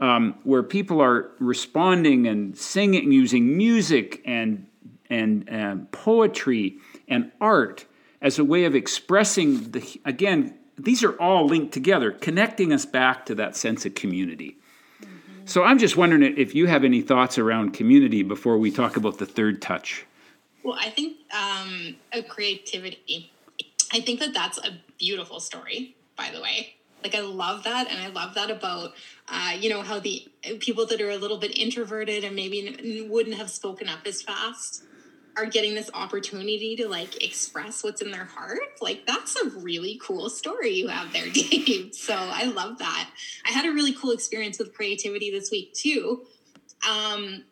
Um, 0.00 0.34
where 0.42 0.64
people 0.64 1.00
are 1.00 1.30
responding 1.38 2.26
and 2.26 2.58
singing 2.58 3.12
using 3.12 3.56
music 3.56 4.20
and 4.24 4.66
and 5.08 5.48
uh, 5.48 5.76
poetry 5.92 6.78
and 7.06 7.30
art 7.40 7.86
as 8.20 8.40
a 8.40 8.44
way 8.44 8.64
of 8.64 8.74
expressing 8.74 9.70
the 9.70 10.00
again 10.04 10.58
these 10.76 11.04
are 11.04 11.12
all 11.20 11.46
linked 11.46 11.72
together 11.72 12.10
connecting 12.10 12.72
us 12.72 12.84
back 12.84 13.24
to 13.26 13.36
that 13.36 13.56
sense 13.56 13.86
of 13.86 13.94
community. 13.94 14.58
So 15.46 15.62
i'm 15.62 15.78
just 15.78 15.96
wondering 15.96 16.36
if 16.36 16.54
you 16.54 16.66
have 16.66 16.84
any 16.84 17.00
thoughts 17.00 17.38
around 17.38 17.72
community 17.72 18.22
before 18.22 18.58
we 18.58 18.70
talk 18.70 18.96
about 18.96 19.18
the 19.18 19.26
third 19.26 19.60
touch. 19.62 20.06
Well 20.62 20.76
i 20.80 20.90
think 20.90 21.18
um, 21.32 21.96
creativity. 22.28 23.30
I 23.92 24.00
think 24.00 24.20
that 24.20 24.34
that's 24.34 24.58
a 24.58 24.78
beautiful 24.98 25.40
story 25.40 25.94
by 26.16 26.30
the 26.32 26.40
way. 26.40 26.74
Like 27.02 27.14
i 27.14 27.20
love 27.20 27.64
that 27.64 27.90
and 27.90 28.00
i 28.00 28.08
love 28.08 28.34
that 28.34 28.50
about 28.50 28.92
uh, 29.28 29.56
you 29.58 29.68
know 29.70 29.82
how 29.82 29.98
the 30.00 30.26
people 30.60 30.86
that 30.86 31.00
are 31.00 31.10
a 31.10 31.16
little 31.16 31.38
bit 31.38 31.56
introverted 31.58 32.24
and 32.24 32.34
maybe 32.34 33.06
wouldn't 33.10 33.36
have 33.36 33.50
spoken 33.50 33.88
up 33.88 34.00
as 34.06 34.22
fast 34.22 34.84
are 35.36 35.46
getting 35.46 35.74
this 35.74 35.90
opportunity 35.94 36.76
to 36.76 36.88
like 36.88 37.22
express 37.24 37.82
what's 37.82 38.00
in 38.00 38.10
their 38.10 38.24
heart 38.24 38.60
like 38.80 39.06
that's 39.06 39.36
a 39.36 39.50
really 39.50 40.00
cool 40.02 40.28
story 40.30 40.70
you 40.70 40.88
have 40.88 41.12
there 41.12 41.28
dave. 41.32 41.94
So 41.94 42.14
i 42.14 42.44
love 42.44 42.78
that. 42.78 43.10
I 43.46 43.50
had 43.50 43.66
a 43.66 43.72
really 43.72 43.92
cool 43.92 44.12
experience 44.12 44.58
with 44.58 44.74
creativity 44.74 45.30
this 45.30 45.50
week 45.50 45.72
too. 45.74 46.22
Um, 46.88 47.44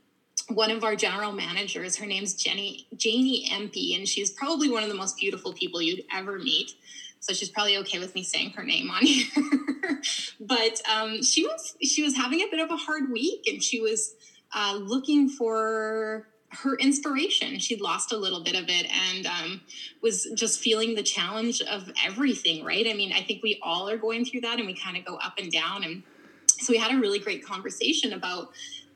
one 0.49 0.71
of 0.71 0.85
our 0.85 0.97
general 0.97 1.33
managers 1.33 1.97
her 1.97 2.07
name's 2.07 2.35
jenny 2.35 2.87
janie 2.97 3.49
empey 3.51 3.95
and 3.95 4.09
she's 4.09 4.31
probably 4.31 4.69
one 4.71 4.83
of 4.83 4.89
the 4.89 4.95
most 4.95 5.17
beautiful 5.17 5.53
people 5.53 5.81
you'd 5.81 6.05
ever 6.13 6.39
meet. 6.39 6.73
So 7.21 7.33
she's 7.33 7.51
probably 7.51 7.77
okay 7.79 8.01
with 8.01 8.17
me 8.17 8.25
saying 8.25 8.51
her 8.51 8.65
name 8.65 8.91
on 8.91 9.07
here. 9.07 10.03
But 10.41 10.83
um, 10.93 11.23
she 11.23 11.45
was 11.45 11.77
she 11.83 12.03
was 12.03 12.17
having 12.17 12.41
a 12.41 12.49
bit 12.51 12.61
of 12.61 12.71
a 12.71 12.77
hard 12.77 13.11
week 13.11 13.47
and 13.47 13.63
she 13.63 13.81
was 13.81 14.15
uh, 14.53 14.77
looking 14.81 15.29
for 15.29 16.27
her 16.53 16.77
inspiration. 16.77 17.59
She'd 17.59 17.81
lost 17.81 18.13
a 18.13 18.17
little 18.17 18.43
bit 18.43 18.55
of 18.55 18.69
it 18.69 18.87
and 18.91 19.27
um, 19.27 19.61
was 20.03 20.31
just 20.35 20.61
feeling 20.61 20.95
the 20.95 21.03
challenge 21.03 21.63
of 21.63 21.91
everything, 22.05 22.65
right? 22.65 22.87
I 22.87 22.93
mean, 22.93 23.13
I 23.13 23.23
think 23.23 23.43
we 23.43 23.59
all 23.63 23.89
are 23.89 23.97
going 23.97 24.25
through 24.25 24.43
that 24.43 24.59
and 24.59 24.67
we 24.67 24.75
kind 24.75 24.97
of 24.97 25.05
go 25.05 25.17
up 25.17 25.35
and 25.39 25.51
down. 25.51 25.85
And 25.85 26.03
so 26.47 26.73
we 26.73 26.79
had 26.79 26.93
a 26.93 26.99
really 26.99 27.19
great 27.19 27.45
conversation 27.45 28.13
about, 28.13 28.51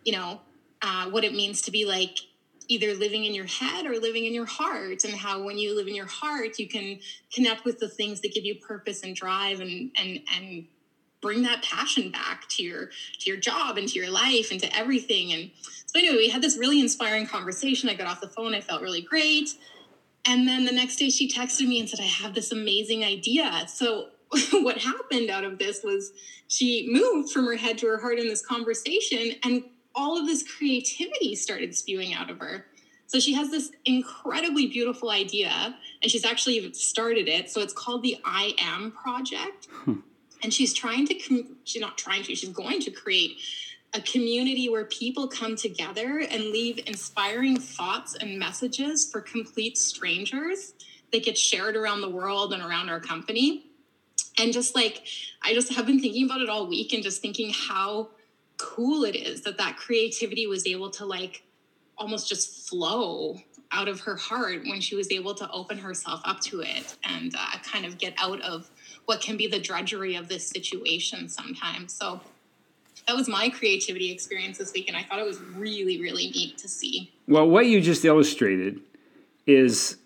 you 0.04 0.12
know, 0.12 0.40
uh, 0.82 1.08
what 1.10 1.24
it 1.24 1.32
means 1.32 1.62
to 1.62 1.70
be 1.70 1.86
like 1.86 2.18
either 2.68 2.94
living 2.94 3.24
in 3.24 3.34
your 3.34 3.46
head 3.46 3.86
or 3.86 3.98
living 3.98 4.26
in 4.26 4.34
your 4.34 4.44
heart 4.44 5.04
and 5.04 5.14
how 5.14 5.42
when 5.42 5.56
you 5.56 5.74
live 5.74 5.86
in 5.86 5.94
your 5.94 6.06
heart 6.06 6.58
you 6.58 6.68
can 6.68 6.98
connect 7.32 7.64
with 7.64 7.78
the 7.78 7.88
things 7.88 8.20
that 8.20 8.34
give 8.34 8.44
you 8.44 8.56
purpose 8.56 9.04
and 9.04 9.14
drive 9.14 9.60
and 9.60 9.90
and 9.96 10.18
and 10.36 10.66
bring 11.20 11.42
that 11.42 11.62
passion 11.62 12.10
back 12.10 12.48
to 12.48 12.62
your 12.62 12.86
to 13.18 13.30
your 13.30 13.36
job 13.36 13.78
and 13.78 13.88
to 13.88 13.98
your 13.98 14.10
life 14.10 14.50
and 14.50 14.60
to 14.60 14.76
everything 14.76 15.32
and 15.32 15.50
so 15.96 16.00
anyway 16.00 16.16
we 16.16 16.28
had 16.28 16.42
this 16.42 16.58
really 16.58 16.80
inspiring 16.80 17.26
conversation. 17.26 17.88
I 17.88 17.94
got 17.94 18.06
off 18.06 18.20
the 18.20 18.28
phone. 18.28 18.54
I 18.54 18.60
felt 18.60 18.82
really 18.82 19.00
great. 19.00 19.50
And 20.26 20.46
then 20.46 20.64
the 20.64 20.72
next 20.72 20.96
day 20.96 21.08
she 21.08 21.28
texted 21.28 21.66
me 21.66 21.80
and 21.80 21.88
said 21.88 22.00
i 22.00 22.04
have 22.04 22.34
this 22.34 22.52
amazing 22.52 23.02
idea. 23.04 23.66
So 23.66 24.08
what 24.52 24.78
happened 24.78 25.30
out 25.30 25.44
of 25.44 25.58
this 25.58 25.82
was 25.82 26.12
she 26.48 26.88
moved 26.90 27.32
from 27.32 27.46
her 27.46 27.56
head 27.56 27.78
to 27.78 27.86
her 27.86 27.98
heart 27.98 28.18
in 28.18 28.28
this 28.28 28.44
conversation 28.44 29.32
and 29.42 29.64
all 29.94 30.18
of 30.18 30.26
this 30.26 30.42
creativity 30.42 31.34
started 31.34 31.74
spewing 31.74 32.12
out 32.12 32.28
of 32.28 32.38
her. 32.40 32.66
So 33.06 33.18
she 33.18 33.32
has 33.32 33.50
this 33.50 33.70
incredibly 33.86 34.66
beautiful 34.66 35.10
idea 35.10 35.76
and 36.02 36.10
she's 36.10 36.26
actually 36.26 36.56
even 36.56 36.74
started 36.74 37.26
it. 37.26 37.50
So 37.50 37.62
it's 37.62 37.72
called 37.72 38.02
the 38.02 38.18
i 38.24 38.52
am 38.58 38.90
project. 38.90 39.68
Hmm. 39.70 40.00
And 40.42 40.52
she's 40.52 40.74
trying 40.74 41.06
to 41.06 41.46
she's 41.64 41.80
not 41.80 41.96
trying 41.96 42.22
to 42.24 42.34
she's 42.34 42.50
going 42.50 42.80
to 42.80 42.90
create 42.90 43.38
a 43.96 44.02
community 44.02 44.68
where 44.68 44.84
people 44.84 45.26
come 45.26 45.56
together 45.56 46.18
and 46.30 46.44
leave 46.44 46.78
inspiring 46.86 47.58
thoughts 47.58 48.14
and 48.14 48.38
messages 48.38 49.10
for 49.10 49.22
complete 49.22 49.78
strangers 49.78 50.74
that 51.12 51.24
get 51.24 51.38
shared 51.38 51.76
around 51.76 52.02
the 52.02 52.10
world 52.10 52.52
and 52.52 52.62
around 52.62 52.90
our 52.90 53.00
company 53.00 53.64
and 54.38 54.52
just 54.52 54.74
like 54.74 55.06
i 55.42 55.54
just 55.54 55.72
have 55.72 55.86
been 55.86 55.98
thinking 55.98 56.26
about 56.26 56.42
it 56.42 56.50
all 56.50 56.66
week 56.66 56.92
and 56.92 57.02
just 57.02 57.22
thinking 57.22 57.50
how 57.50 58.08
cool 58.58 59.04
it 59.04 59.16
is 59.16 59.40
that 59.42 59.56
that 59.56 59.76
creativity 59.78 60.46
was 60.46 60.66
able 60.66 60.90
to 60.90 61.06
like 61.06 61.42
almost 61.96 62.28
just 62.28 62.68
flow 62.68 63.38
out 63.72 63.88
of 63.88 64.00
her 64.00 64.16
heart 64.16 64.60
when 64.66 64.80
she 64.80 64.94
was 64.94 65.10
able 65.10 65.34
to 65.34 65.50
open 65.50 65.78
herself 65.78 66.20
up 66.24 66.40
to 66.40 66.60
it 66.60 66.96
and 67.04 67.34
uh, 67.36 67.58
kind 67.64 67.84
of 67.84 67.98
get 67.98 68.14
out 68.18 68.40
of 68.42 68.70
what 69.06 69.20
can 69.20 69.36
be 69.36 69.46
the 69.46 69.58
drudgery 69.58 70.14
of 70.14 70.28
this 70.28 70.46
situation 70.46 71.28
sometimes. 71.28 71.92
So 71.92 72.20
that 73.06 73.16
was 73.16 73.28
my 73.28 73.48
creativity 73.48 74.10
experience 74.10 74.58
this 74.58 74.72
week, 74.72 74.88
and 74.88 74.96
I 74.96 75.02
thought 75.02 75.18
it 75.18 75.26
was 75.26 75.40
really, 75.40 76.00
really 76.00 76.30
neat 76.30 76.58
to 76.58 76.68
see. 76.68 77.12
Well, 77.28 77.48
what 77.48 77.66
you 77.66 77.80
just 77.80 78.04
illustrated 78.04 78.80
is 79.46 79.96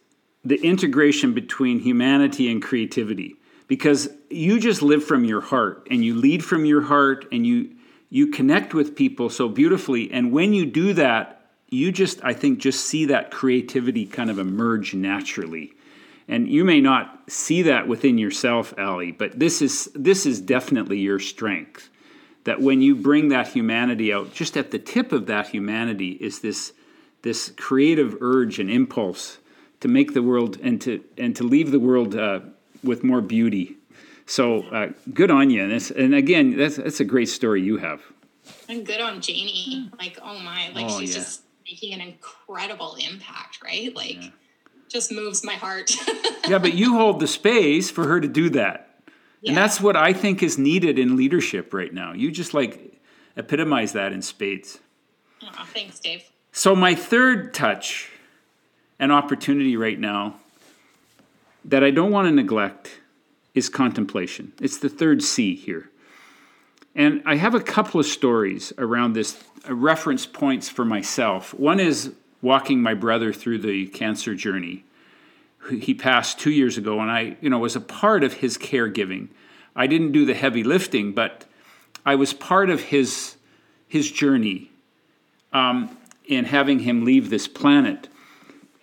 the 0.44 0.56
integration 0.56 1.34
between 1.34 1.80
humanity 1.80 2.50
and 2.50 2.62
creativity 2.62 3.36
because 3.66 4.08
you 4.30 4.58
just 4.58 4.82
live 4.82 5.04
from 5.04 5.24
your 5.24 5.40
heart 5.40 5.86
and 5.90 6.04
you 6.04 6.14
lead 6.14 6.44
from 6.44 6.64
your 6.64 6.82
heart 6.82 7.26
and 7.30 7.46
you 7.46 7.74
you 8.12 8.26
connect 8.26 8.74
with 8.74 8.96
people 8.96 9.30
so 9.30 9.48
beautifully 9.48 10.10
and 10.10 10.32
when 10.32 10.52
you 10.52 10.64
do 10.66 10.94
that 10.94 11.50
you 11.68 11.92
just 11.92 12.24
i 12.24 12.32
think 12.32 12.58
just 12.58 12.86
see 12.86 13.04
that 13.04 13.30
creativity 13.30 14.06
kind 14.06 14.30
of 14.30 14.38
emerge 14.38 14.94
naturally 14.94 15.74
and 16.30 16.48
you 16.48 16.64
may 16.64 16.80
not 16.80 17.24
see 17.28 17.62
that 17.62 17.88
within 17.88 18.16
yourself, 18.16 18.72
Ally, 18.78 19.10
but 19.10 19.36
this 19.36 19.60
is 19.60 19.90
this 19.96 20.26
is 20.26 20.40
definitely 20.40 21.00
your 21.00 21.18
strength. 21.18 21.90
That 22.50 22.60
when 22.60 22.82
you 22.82 22.96
bring 22.96 23.28
that 23.28 23.46
humanity 23.46 24.12
out, 24.12 24.34
just 24.34 24.56
at 24.56 24.72
the 24.72 24.78
tip 24.80 25.12
of 25.12 25.26
that 25.26 25.50
humanity 25.50 26.18
is 26.20 26.40
this 26.40 26.72
this 27.22 27.52
creative 27.56 28.16
urge 28.20 28.58
and 28.58 28.68
impulse 28.68 29.38
to 29.78 29.86
make 29.86 30.14
the 30.14 30.22
world 30.24 30.58
and 30.60 30.80
to 30.80 31.00
and 31.16 31.36
to 31.36 31.44
leave 31.44 31.70
the 31.70 31.78
world 31.78 32.16
uh, 32.16 32.40
with 32.82 33.04
more 33.04 33.20
beauty. 33.20 33.76
So 34.26 34.62
uh, 34.62 34.88
good 35.14 35.30
on 35.30 35.50
you, 35.50 35.62
and, 35.62 35.90
and 35.92 36.12
again, 36.12 36.56
that's 36.56 36.74
that's 36.74 36.98
a 36.98 37.04
great 37.04 37.28
story 37.28 37.62
you 37.62 37.76
have. 37.76 38.02
And 38.68 38.84
good 38.84 39.00
on 39.00 39.20
Janie. 39.20 39.88
Like, 39.96 40.18
oh 40.20 40.40
my, 40.40 40.72
like 40.74 40.86
oh, 40.90 40.98
she's 40.98 41.14
yeah. 41.14 41.20
just 41.20 41.42
making 41.64 41.94
an 41.94 42.00
incredible 42.00 42.96
impact, 42.96 43.62
right? 43.62 43.94
Like. 43.94 44.22
Yeah 44.24 44.30
just 44.88 45.12
moves 45.12 45.44
my 45.44 45.52
heart. 45.52 45.92
yeah, 46.48 46.58
but 46.58 46.74
you 46.74 46.96
hold 46.96 47.20
the 47.20 47.28
space 47.28 47.92
for 47.92 48.08
her 48.08 48.20
to 48.20 48.26
do 48.26 48.50
that. 48.50 48.89
Yeah. 49.40 49.50
And 49.50 49.56
that's 49.56 49.80
what 49.80 49.96
I 49.96 50.12
think 50.12 50.42
is 50.42 50.58
needed 50.58 50.98
in 50.98 51.16
leadership 51.16 51.72
right 51.72 51.92
now. 51.92 52.12
You 52.12 52.30
just 52.30 52.52
like 52.52 53.00
epitomize 53.36 53.92
that 53.92 54.12
in 54.12 54.22
spades. 54.22 54.78
Oh, 55.42 55.66
thanks, 55.72 55.98
Dave. 55.98 56.24
So, 56.52 56.74
my 56.76 56.94
third 56.94 57.54
touch 57.54 58.10
and 58.98 59.10
opportunity 59.12 59.76
right 59.76 59.98
now 59.98 60.36
that 61.64 61.82
I 61.84 61.90
don't 61.90 62.10
want 62.10 62.28
to 62.28 62.32
neglect 62.32 63.00
is 63.54 63.68
contemplation. 63.68 64.52
It's 64.60 64.78
the 64.78 64.88
third 64.88 65.22
C 65.22 65.54
here. 65.54 65.90
And 66.94 67.22
I 67.24 67.36
have 67.36 67.54
a 67.54 67.60
couple 67.60 68.00
of 68.00 68.06
stories 68.06 68.72
around 68.78 69.12
this, 69.12 69.42
uh, 69.68 69.74
reference 69.74 70.26
points 70.26 70.68
for 70.68 70.84
myself. 70.84 71.54
One 71.54 71.80
is 71.80 72.12
walking 72.42 72.82
my 72.82 72.94
brother 72.94 73.32
through 73.32 73.58
the 73.58 73.86
cancer 73.88 74.34
journey. 74.34 74.84
He 75.68 75.94
passed 75.94 76.38
two 76.38 76.50
years 76.50 76.78
ago, 76.78 77.00
and 77.00 77.10
I, 77.10 77.36
you 77.40 77.50
know, 77.50 77.58
was 77.58 77.76
a 77.76 77.80
part 77.80 78.24
of 78.24 78.34
his 78.34 78.56
caregiving. 78.56 79.28
I 79.76 79.86
didn't 79.86 80.12
do 80.12 80.24
the 80.24 80.34
heavy 80.34 80.64
lifting, 80.64 81.12
but 81.12 81.44
I 82.04 82.14
was 82.14 82.32
part 82.32 82.70
of 82.70 82.80
his 82.80 83.36
his 83.86 84.10
journey 84.10 84.70
um, 85.52 85.96
in 86.24 86.44
having 86.44 86.78
him 86.78 87.04
leave 87.04 87.28
this 87.28 87.48
planet. 87.48 88.08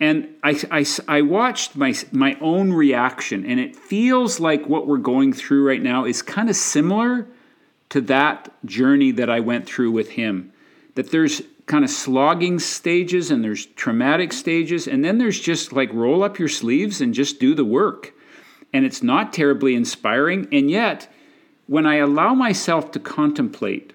And 0.00 0.28
I, 0.44 0.60
I, 0.70 0.86
I 1.08 1.22
watched 1.22 1.74
my, 1.74 1.94
my 2.12 2.36
own 2.40 2.72
reaction, 2.72 3.44
and 3.44 3.58
it 3.58 3.74
feels 3.74 4.38
like 4.38 4.68
what 4.68 4.86
we're 4.86 4.98
going 4.98 5.32
through 5.32 5.66
right 5.66 5.82
now 5.82 6.04
is 6.04 6.22
kind 6.22 6.48
of 6.48 6.54
similar 6.54 7.26
to 7.88 8.00
that 8.02 8.52
journey 8.64 9.10
that 9.12 9.28
I 9.28 9.40
went 9.40 9.66
through 9.66 9.90
with 9.90 10.10
him. 10.10 10.52
That 10.94 11.10
there's 11.10 11.42
kind 11.68 11.84
of 11.84 11.90
slogging 11.90 12.58
stages 12.58 13.30
and 13.30 13.44
there's 13.44 13.66
traumatic 13.66 14.32
stages, 14.32 14.88
and 14.88 15.04
then 15.04 15.18
there's 15.18 15.38
just 15.38 15.72
like 15.72 15.92
roll 15.92 16.24
up 16.24 16.38
your 16.38 16.48
sleeves 16.48 17.00
and 17.00 17.14
just 17.14 17.38
do 17.38 17.54
the 17.54 17.64
work. 17.64 18.12
And 18.72 18.84
it's 18.84 19.02
not 19.02 19.32
terribly 19.32 19.74
inspiring, 19.74 20.48
and 20.52 20.70
yet, 20.70 21.08
when 21.66 21.86
I 21.86 21.96
allow 21.96 22.34
myself 22.34 22.90
to 22.92 22.98
contemplate, 22.98 23.92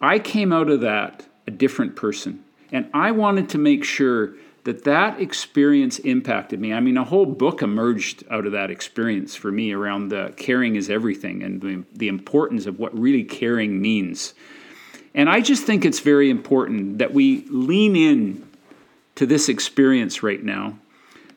I 0.00 0.18
came 0.18 0.52
out 0.52 0.68
of 0.68 0.80
that 0.82 1.26
a 1.46 1.50
different 1.50 1.96
person. 1.96 2.44
And 2.72 2.90
I 2.92 3.12
wanted 3.12 3.48
to 3.50 3.58
make 3.58 3.84
sure 3.84 4.34
that 4.64 4.84
that 4.84 5.20
experience 5.20 5.98
impacted 6.00 6.58
me. 6.58 6.72
I 6.72 6.80
mean, 6.80 6.96
a 6.96 7.04
whole 7.04 7.26
book 7.26 7.62
emerged 7.62 8.24
out 8.30 8.46
of 8.46 8.52
that 8.52 8.70
experience 8.70 9.36
for 9.36 9.52
me 9.52 9.72
around 9.72 10.08
the 10.08 10.32
caring 10.36 10.76
is 10.76 10.90
everything 10.90 11.42
and 11.42 11.60
the, 11.60 11.84
the 11.92 12.08
importance 12.08 12.66
of 12.66 12.78
what 12.78 12.98
really 12.98 13.24
caring 13.24 13.80
means. 13.80 14.34
And 15.14 15.30
I 15.30 15.40
just 15.40 15.64
think 15.64 15.84
it's 15.84 16.00
very 16.00 16.28
important 16.28 16.98
that 16.98 17.14
we 17.14 17.44
lean 17.48 17.94
in 17.94 18.48
to 19.14 19.26
this 19.26 19.48
experience 19.48 20.22
right 20.22 20.42
now. 20.42 20.78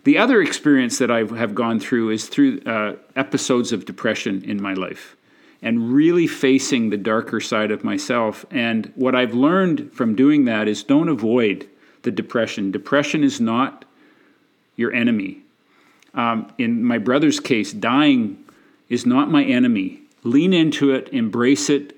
The 0.03 0.17
other 0.17 0.41
experience 0.41 0.97
that 0.99 1.11
I 1.11 1.25
have 1.25 1.53
gone 1.53 1.79
through 1.79 2.11
is 2.11 2.27
through 2.27 2.61
uh, 2.61 2.95
episodes 3.15 3.71
of 3.71 3.85
depression 3.85 4.43
in 4.43 4.61
my 4.61 4.73
life 4.73 5.15
and 5.61 5.91
really 5.91 6.27
facing 6.27 6.89
the 6.89 6.97
darker 6.97 7.39
side 7.39 7.71
of 7.71 7.83
myself. 7.83 8.45
And 8.49 8.91
what 8.95 9.15
I've 9.15 9.33
learned 9.33 9.91
from 9.91 10.15
doing 10.15 10.45
that 10.45 10.67
is 10.67 10.83
don't 10.83 11.09
avoid 11.09 11.67
the 12.03 12.11
depression. 12.11 12.71
Depression 12.71 13.23
is 13.23 13.41
not 13.41 13.85
your 14.75 14.93
enemy. 14.93 15.41
Um, 16.13 16.51
in 16.57 16.83
my 16.83 16.99
brother's 16.99 17.39
case, 17.39 17.73
dying 17.73 18.43
is 18.89 19.05
not 19.05 19.29
my 19.29 19.43
enemy. 19.43 20.01
Lean 20.23 20.53
into 20.53 20.91
it, 20.91 21.09
embrace 21.09 21.69
it, 21.69 21.96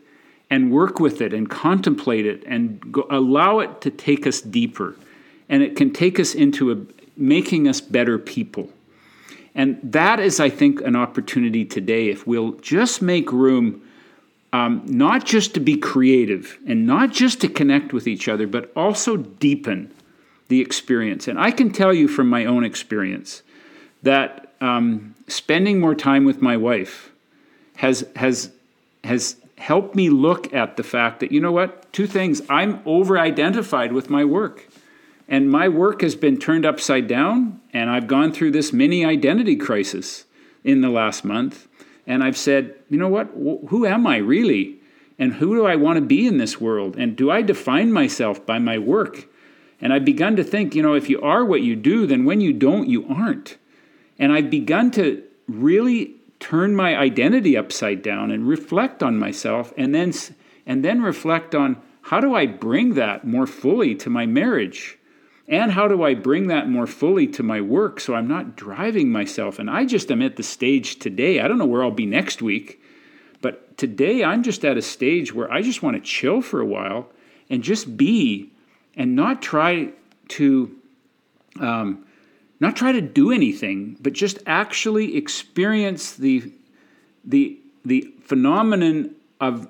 and 0.50 0.72
work 0.72 1.00
with 1.00 1.22
it 1.22 1.34
and 1.34 1.50
contemplate 1.50 2.26
it 2.26 2.44
and 2.46 2.92
go, 2.92 3.06
allow 3.10 3.60
it 3.60 3.82
to 3.82 3.92
take 3.92 4.26
us 4.26 4.42
deeper. 4.42 4.96
And 5.48 5.62
it 5.64 5.76
can 5.76 5.92
take 5.92 6.20
us 6.20 6.34
into 6.34 6.72
a, 6.72 6.78
making 7.16 7.68
us 7.68 7.82
better 7.82 8.18
people. 8.18 8.70
And 9.56 9.80
that 9.84 10.20
is, 10.20 10.40
I 10.40 10.50
think, 10.50 10.82
an 10.82 10.96
opportunity 10.96 11.66
today 11.66 12.10
if 12.10 12.26
we'll 12.26 12.54
just 12.54 13.02
make 13.02 13.32
room 13.32 13.82
um, 14.52 14.84
not 14.86 15.26
just 15.26 15.54
to 15.54 15.60
be 15.60 15.78
creative 15.78 16.58
and 16.66 16.88
not 16.88 17.12
just 17.12 17.42
to 17.42 17.48
connect 17.48 17.94
with 17.94 18.08
each 18.08 18.28
other, 18.28 18.48
but 18.48 18.72
also 18.76 19.18
deepen 19.18 19.94
the 20.48 20.62
experience. 20.62 21.28
And 21.28 21.40
I 21.40 21.52
can 21.52 21.72
tell 21.72 21.94
you 21.94 22.08
from 22.08 22.30
my 22.30 22.46
own 22.46 22.64
experience 22.64 23.44
that 24.02 24.54
um, 24.62 25.14
spending 25.28 25.80
more 25.80 25.96
time 25.96 26.26
with 26.26 26.42
my 26.42 26.58
wife 26.58 27.12
has 27.78 28.06
has 28.16 28.52
has 29.04 29.36
helped 29.60 29.94
me 29.94 30.10
look 30.10 30.54
at 30.54 30.78
the 30.78 30.84
fact 30.84 31.20
that 31.20 31.32
you 31.32 31.42
know 31.42 31.52
what? 31.52 31.92
Two 31.92 32.08
things. 32.08 32.42
I'm 32.50 32.82
over 32.86 33.20
identified 33.20 33.92
with 33.92 34.10
my 34.10 34.24
work. 34.24 34.68
And 35.28 35.52
my 35.52 35.68
work 35.68 36.02
has 36.02 36.16
been 36.16 36.38
turned 36.38 36.66
upside 36.66 37.08
down 37.08 37.60
and 37.72 37.90
i've 37.90 38.08
gone 38.08 38.32
through 38.32 38.52
this 38.52 38.74
mini 38.74 39.06
identity 39.06 39.56
crisis 39.56 40.26
in 40.64 40.82
the 40.82 40.90
last 40.90 41.24
month. 41.24 41.68
And 42.08 42.24
i've 42.24 42.38
said 42.38 42.76
you 42.90 42.98
know 42.98 43.10
what? 43.10 43.28
Who 43.70 43.86
am 43.86 44.08
i 44.08 44.18
really? 44.18 44.80
And 45.20 45.34
who 45.34 45.56
do 45.56 45.66
i 45.66 45.76
want 45.76 45.98
to 45.98 46.06
be 46.06 46.26
in 46.26 46.38
this 46.38 46.60
world? 46.60 46.96
And 46.96 47.16
do 47.16 47.30
i 47.30 47.42
define 47.42 47.92
myself 47.92 48.46
by 48.46 48.60
my 48.60 48.78
work? 48.80 49.28
And 49.82 49.94
I've 49.94 50.06
begun 50.06 50.36
to 50.38 50.44
think, 50.44 50.74
you 50.74 50.82
know, 50.82 50.94
if 50.94 51.10
you 51.10 51.22
are 51.22 51.46
what 51.46 51.62
you 51.62 51.76
do, 51.76 52.06
then 52.06 52.26
when 52.26 52.42
you 52.42 52.52
don't, 52.52 52.90
you 52.90 53.06
aren't. 53.08 53.58
And 54.18 54.34
I've 54.34 54.50
begun 54.50 54.92
to 54.92 55.24
really 55.48 56.19
turn 56.40 56.76
my 56.76 56.98
identity 56.98 57.58
upside 57.58 58.02
down 58.02 58.32
and 58.32 58.48
reflect 58.48 59.04
on 59.04 59.18
myself 59.18 59.74
and 59.78 59.94
then 59.94 60.14
and 60.66 60.84
then 60.86 61.02
reflect 61.02 61.54
on 61.56 61.82
how 62.04 62.20
do 62.20 62.34
I 62.34 62.46
bring 62.46 62.96
that 62.96 63.26
more 63.26 63.48
fully 63.48 63.96
to 63.96 64.10
my 64.10 64.26
marriage? 64.26 64.98
And 65.48 65.72
how 65.72 65.88
do 65.88 66.04
I 66.04 66.14
bring 66.14 66.48
that 66.48 66.70
more 66.70 66.86
fully 66.86 67.26
to 67.28 67.44
my 67.44 67.60
work 67.60 68.00
so 68.00 68.14
I'm 68.14 68.28
not 68.28 68.56
driving 68.56 69.12
myself? 69.12 69.58
And 69.58 69.70
I 69.70 69.86
just 69.86 70.12
am 70.12 70.22
at 70.22 70.36
the 70.36 70.44
stage 70.44 71.00
today. 71.00 71.40
I 71.40 71.48
don't 71.48 71.58
know 71.58 71.66
where 71.66 71.84
I'll 71.84 71.90
be 71.90 72.06
next 72.06 72.42
week, 72.42 72.82
but 73.42 73.78
today 73.78 74.24
I'm 74.24 74.44
just 74.44 74.64
at 74.64 74.78
a 74.78 74.82
stage 74.82 75.34
where 75.34 75.52
I 75.52 75.64
just 75.64 75.82
want 75.82 75.98
to 75.98 76.02
chill 76.02 76.42
for 76.42 76.62
a 76.62 76.66
while 76.66 77.10
and 77.50 77.64
just 77.64 77.98
be 77.98 78.52
and 78.96 79.16
not 79.16 79.42
try 79.42 79.90
to 80.30 80.76
um, 81.60 82.06
not 82.60 82.76
try 82.76 82.92
to 82.92 83.02
do 83.02 83.32
anything, 83.32 83.98
but 84.02 84.14
just 84.14 84.40
actually 84.46 85.16
experience 85.16 86.14
the 86.14 86.52
the 87.24 87.60
the 87.86 88.14
phenomenon 88.22 89.16
of 89.40 89.70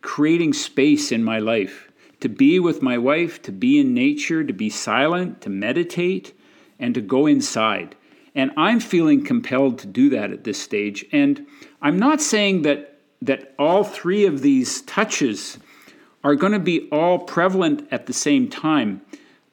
creating 0.00 0.52
space 0.52 1.12
in 1.12 1.22
my 1.24 1.38
life 1.38 1.90
to 2.20 2.28
be 2.28 2.58
with 2.58 2.82
my 2.82 2.98
wife, 2.98 3.42
to 3.42 3.52
be 3.52 3.78
in 3.78 3.94
nature, 3.94 4.42
to 4.42 4.52
be 4.52 4.70
silent, 4.70 5.40
to 5.42 5.50
meditate, 5.50 6.32
and 6.78 6.94
to 6.94 7.00
go 7.00 7.26
inside. 7.26 7.94
And 8.34 8.50
I'm 8.56 8.80
feeling 8.80 9.24
compelled 9.24 9.78
to 9.80 9.86
do 9.86 10.10
that 10.10 10.30
at 10.30 10.44
this 10.44 10.60
stage. 10.60 11.04
And 11.12 11.46
I'm 11.80 11.98
not 11.98 12.20
saying 12.20 12.62
that 12.62 12.92
that 13.22 13.54
all 13.58 13.82
three 13.82 14.26
of 14.26 14.42
these 14.42 14.82
touches 14.82 15.58
are 16.22 16.34
going 16.34 16.52
to 16.52 16.58
be 16.58 16.88
all 16.90 17.18
prevalent 17.18 17.86
at 17.90 18.06
the 18.06 18.12
same 18.12 18.48
time. 18.48 19.00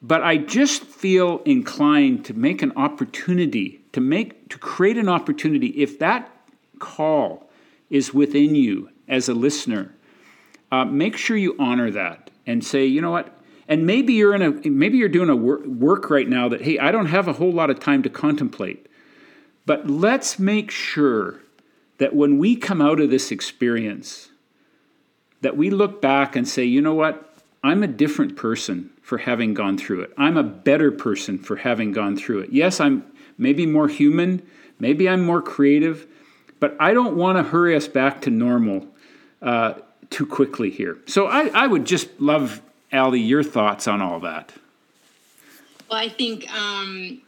But 0.04 0.22
I 0.22 0.36
just 0.36 0.84
feel 0.84 1.42
inclined 1.46 2.26
to 2.26 2.34
make 2.34 2.62
an 2.62 2.74
opportunity, 2.76 3.86
to 3.94 4.02
make 4.02 4.50
to 4.50 4.58
create 4.58 4.98
an 4.98 5.08
opportunity 5.08 5.68
if 5.68 5.98
that 6.00 6.30
call 6.80 7.50
is 7.90 8.14
within 8.14 8.54
you 8.54 8.90
as 9.08 9.30
a 9.30 9.34
listener. 9.34 9.96
Uh, 10.70 10.84
make 10.84 11.16
sure 11.16 11.38
you 11.38 11.56
honor 11.58 11.90
that 11.90 12.30
and 12.46 12.66
say, 12.66 12.86
you 12.86 13.00
know 13.00 13.12
what? 13.12 13.40
And 13.70 13.86
maybe 13.86 14.12
you're 14.12 14.36
in 14.36 14.42
a 14.42 14.70
maybe 14.70 14.98
you're 14.98 15.08
doing 15.08 15.30
a 15.30 15.38
wor- 15.38 15.66
work 15.66 16.10
right 16.10 16.28
now 16.28 16.50
that 16.50 16.62
hey, 16.62 16.78
I 16.78 16.92
don't 16.92 17.06
have 17.06 17.30
a 17.30 17.34
whole 17.34 17.54
lot 17.54 17.70
of 17.70 17.80
time 17.80 18.04
to 18.04 18.10
contemplate. 18.10 18.88
But 19.66 19.90
let's 19.90 20.38
make 20.38 20.70
sure 20.70 21.40
that 22.00 22.14
when 22.14 22.38
we 22.38 22.58
come 22.58 22.82
out 22.82 23.00
of 23.00 23.10
this 23.10 23.32
experience, 23.32 24.28
that 25.40 25.56
we 25.56 25.70
look 25.70 26.02
back 26.02 26.36
and 26.36 26.46
say, 26.46 26.66
you 26.66 26.82
know 26.82 26.94
what? 26.94 27.34
I'm 27.64 27.84
a 27.84 27.88
different 27.88 28.36
person 28.36 28.93
for 29.04 29.20
having 29.20 29.54
gone 29.54 29.78
through 29.78 30.02
it. 30.02 30.14
I'm 30.18 30.38
a 30.38 30.44
better 30.44 30.90
person 30.90 31.38
for 31.38 31.58
having 31.58 31.92
gone 31.92 32.18
through 32.18 32.40
it. 32.40 32.52
Yes, 32.52 32.80
I'm 32.80 33.06
maybe 33.38 33.66
more 33.66 33.88
human, 33.88 34.42
maybe 34.80 35.08
I'm 35.08 35.24
more 35.24 35.42
creative, 35.42 36.08
but 36.60 36.76
I 36.80 36.94
don't 36.94 37.16
want 37.16 37.38
to 37.38 37.44
hurry 37.44 37.76
us 37.76 37.88
back 37.88 38.22
to 38.22 38.30
normal 38.30 38.88
uh, 39.42 39.74
too 40.10 40.26
quickly 40.26 40.72
here. 40.72 40.98
So 41.06 41.28
I, 41.28 41.48
I 41.48 41.68
would 41.68 41.86
just 41.86 42.08
love, 42.20 42.62
Ally, 42.92 43.18
your 43.18 43.44
thoughts 43.44 43.88
on 43.88 44.02
all 44.02 44.22
that. 44.22 44.54
Well, 45.90 46.00
I 46.00 46.08
think 46.08 46.50
um, 46.56 47.22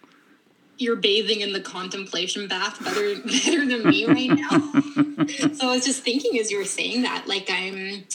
you're 0.77 0.95
bathing 0.95 1.41
in 1.41 1.51
the 1.51 1.59
contemplation 1.59 2.47
bath 2.47 2.81
better 2.83 3.21
better 3.25 3.65
than 3.65 3.89
me 3.89 4.05
right 4.05 4.29
now. 4.29 4.49
so 5.53 5.67
I 5.67 5.75
was 5.75 5.85
just 5.85 6.03
thinking 6.03 6.39
as 6.39 6.49
you 6.51 6.57
were 6.57 6.63
saying 6.63 7.01
that, 7.01 7.27
like 7.27 7.49
I'm 7.49 8.05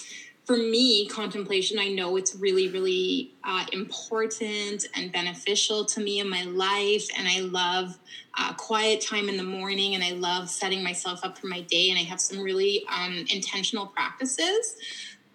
for 0.51 0.57
me, 0.57 1.07
contemplation, 1.07 1.79
I 1.79 1.91
know 1.91 2.17
it's 2.17 2.35
really, 2.35 2.69
really 2.71 3.31
uh, 3.45 3.65
important 3.73 4.85
and 4.97 5.13
beneficial 5.13 5.85
to 5.85 6.01
me 6.01 6.19
in 6.19 6.29
my 6.29 6.43
life. 6.43 7.07
And 7.17 7.29
I 7.29 7.39
love 7.43 7.97
uh, 8.37 8.53
quiet 8.55 9.01
time 9.01 9.29
in 9.29 9.37
the 9.37 9.45
morning 9.45 9.95
and 9.95 10.03
I 10.03 10.11
love 10.11 10.51
setting 10.51 10.83
myself 10.83 11.21
up 11.23 11.39
for 11.39 11.47
my 11.47 11.61
day. 11.61 11.91
And 11.91 12.01
I 12.01 12.03
have 12.03 12.21
some 12.21 12.41
really 12.41 12.85
um, 12.89 13.25
intentional 13.33 13.87
practices. 13.87 14.75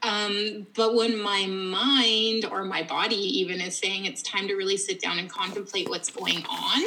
Um, 0.04 0.67
but 0.75 0.95
when 0.95 1.17
my 1.17 1.45
mind 1.45 2.43
or 2.51 2.65
my 2.65 2.84
body 2.84 3.15
even 3.39 3.62
is 3.62 3.78
saying 3.78 4.04
it's 4.04 4.21
time 4.21 4.49
to 4.49 4.56
really 4.56 4.75
sit 4.75 5.01
down 5.01 5.17
and 5.17 5.30
contemplate 5.30 5.88
what's 5.88 6.10
going 6.10 6.45
on, 6.49 6.84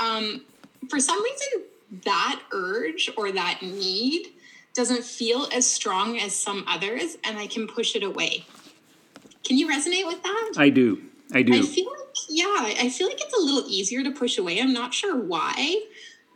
um, 0.00 0.44
for 0.90 0.98
some 0.98 1.22
reason, 1.22 1.62
that 2.04 2.42
urge 2.50 3.08
or 3.16 3.30
that 3.30 3.62
need 3.62 4.32
doesn't 4.74 5.04
feel 5.04 5.48
as 5.52 5.70
strong 5.70 6.18
as 6.18 6.34
some 6.34 6.64
others 6.66 7.16
and 7.24 7.38
I 7.38 7.46
can 7.46 7.66
push 7.66 7.94
it 7.94 8.02
away. 8.02 8.46
Can 9.44 9.58
you 9.58 9.68
resonate 9.68 10.06
with 10.06 10.22
that? 10.22 10.52
I 10.56 10.70
do. 10.70 11.02
I 11.32 11.42
do. 11.42 11.54
I 11.54 11.62
feel 11.62 11.90
like, 11.90 12.16
yeah, 12.28 12.74
I 12.80 12.90
feel 12.90 13.08
like 13.08 13.20
it's 13.20 13.36
a 13.36 13.40
little 13.40 13.68
easier 13.68 14.02
to 14.04 14.10
push 14.10 14.38
away. 14.38 14.60
I'm 14.60 14.72
not 14.72 14.94
sure 14.94 15.16
why. 15.16 15.82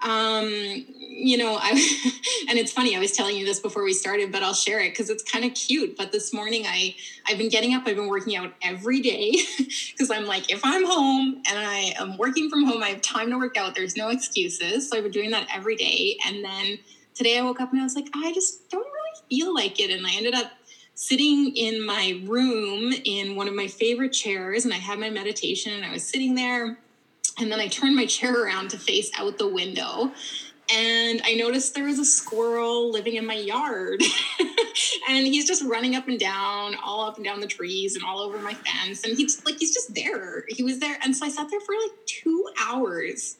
Um, 0.03 0.51
you 0.99 1.39
know, 1.39 1.59
I, 1.61 1.71
and 2.49 2.59
it's 2.59 2.73
funny, 2.73 2.95
I 2.97 2.99
was 2.99 3.13
telling 3.13 3.37
you 3.37 3.47
this 3.47 3.61
before 3.61 3.83
we 3.83 3.93
started, 3.93 4.31
but 4.31 4.43
I'll 4.43 4.55
share 4.55 4.81
it 4.81 4.91
because 4.91 5.09
it's 5.09 5.23
kind 5.23 5.45
of 5.45 5.55
cute. 5.55 5.97
But 5.97 6.13
this 6.13 6.33
morning 6.33 6.65
I, 6.67 6.95
I've 7.27 7.39
been 7.39 7.49
getting 7.49 7.75
up, 7.75 7.85
I've 7.87 7.97
been 7.97 8.09
working 8.09 8.37
out 8.37 8.53
every 8.63 9.01
day 9.01 9.37
because 9.59 10.11
I'm 10.11 10.27
like, 10.27 10.51
if 10.51 10.61
I'm 10.65 10.85
home 10.87 11.43
and 11.49 11.59
I 11.59 11.95
am 11.99 12.17
working 12.19 12.51
from 12.51 12.65
home, 12.65 12.83
I 12.83 12.89
have 12.89 13.03
time 13.03 13.31
to 13.31 13.39
work 13.39 13.57
out. 13.57 13.75
There's 13.75 13.97
no 13.97 14.09
excuses. 14.09 14.91
So 14.91 14.97
I've 14.97 15.05
been 15.05 15.13
doing 15.13 15.31
that 15.31 15.47
every 15.55 15.77
day. 15.77 16.19
And 16.27 16.45
then 16.45 16.79
today 17.17 17.39
I 17.39 17.43
woke 17.43 17.61
up 17.61 17.73
and 17.73 17.81
I 17.81 17.85
was 17.85 17.97
like, 17.97 18.09
I 18.15 18.33
just 18.33 18.69
don't 18.71 18.85
really 18.85 19.27
feel 19.29 19.55
like 19.55 19.81
it. 19.81 19.91
And 19.91 20.07
I 20.07 20.13
ended 20.15 20.35
up 20.35 20.53
sitting 20.95 21.57
in 21.57 21.85
my 21.85 22.21
room 22.25 22.93
in 23.05 23.37
one 23.37 23.49
of 23.49 23.55
my 23.55 23.67
favorite 23.67 24.11
chairs 24.11 24.65
and 24.65 24.73
I 24.73 24.79
had 24.79 24.99
my 24.99 25.11
meditation 25.11 25.73
and 25.73 25.85
I 25.85 25.93
was 25.93 26.05
sitting 26.05 26.35
there. 26.35 26.79
And 27.39 27.51
then 27.53 27.61
I 27.61 27.69
turned 27.69 27.97
my 27.97 28.07
chair 28.07 28.45
around 28.45 28.71
to 28.71 28.79
face 28.79 29.11
out 29.19 29.39
the 29.39 29.49
window. 29.49 30.13
And 30.75 31.21
I 31.25 31.35
noticed 31.35 31.75
there 31.75 31.85
was 31.85 31.99
a 31.99 32.05
squirrel 32.05 32.91
living 32.91 33.15
in 33.15 33.27
my 33.27 33.35
yard. 33.37 34.03
and 35.09 35.27
he's 35.27 35.47
just 35.47 35.63
running 35.63 35.95
up 35.95 36.09
and 36.09 36.19
down, 36.19 36.75
all 36.83 37.07
up 37.07 37.17
and 37.17 37.25
down 37.25 37.41
the 37.41 37.47
trees 37.47 37.95
and 37.95 38.05
all 38.05 38.19
over 38.19 38.39
my 38.39 38.55
fence. 38.55 39.05
And 39.05 39.17
he's 39.17 39.45
like, 39.45 39.59
he's 39.59 39.73
just 39.73 39.95
there. 39.95 40.45
He 40.49 40.65
was 40.65 40.81
there. 40.81 40.99
And 41.05 41.15
so 41.15 41.27
I 41.27 41.29
sat 41.29 41.49
there 41.51 41.61
for 41.61 41.75
like 41.75 41.93
two 42.07 42.49
hours 42.67 43.37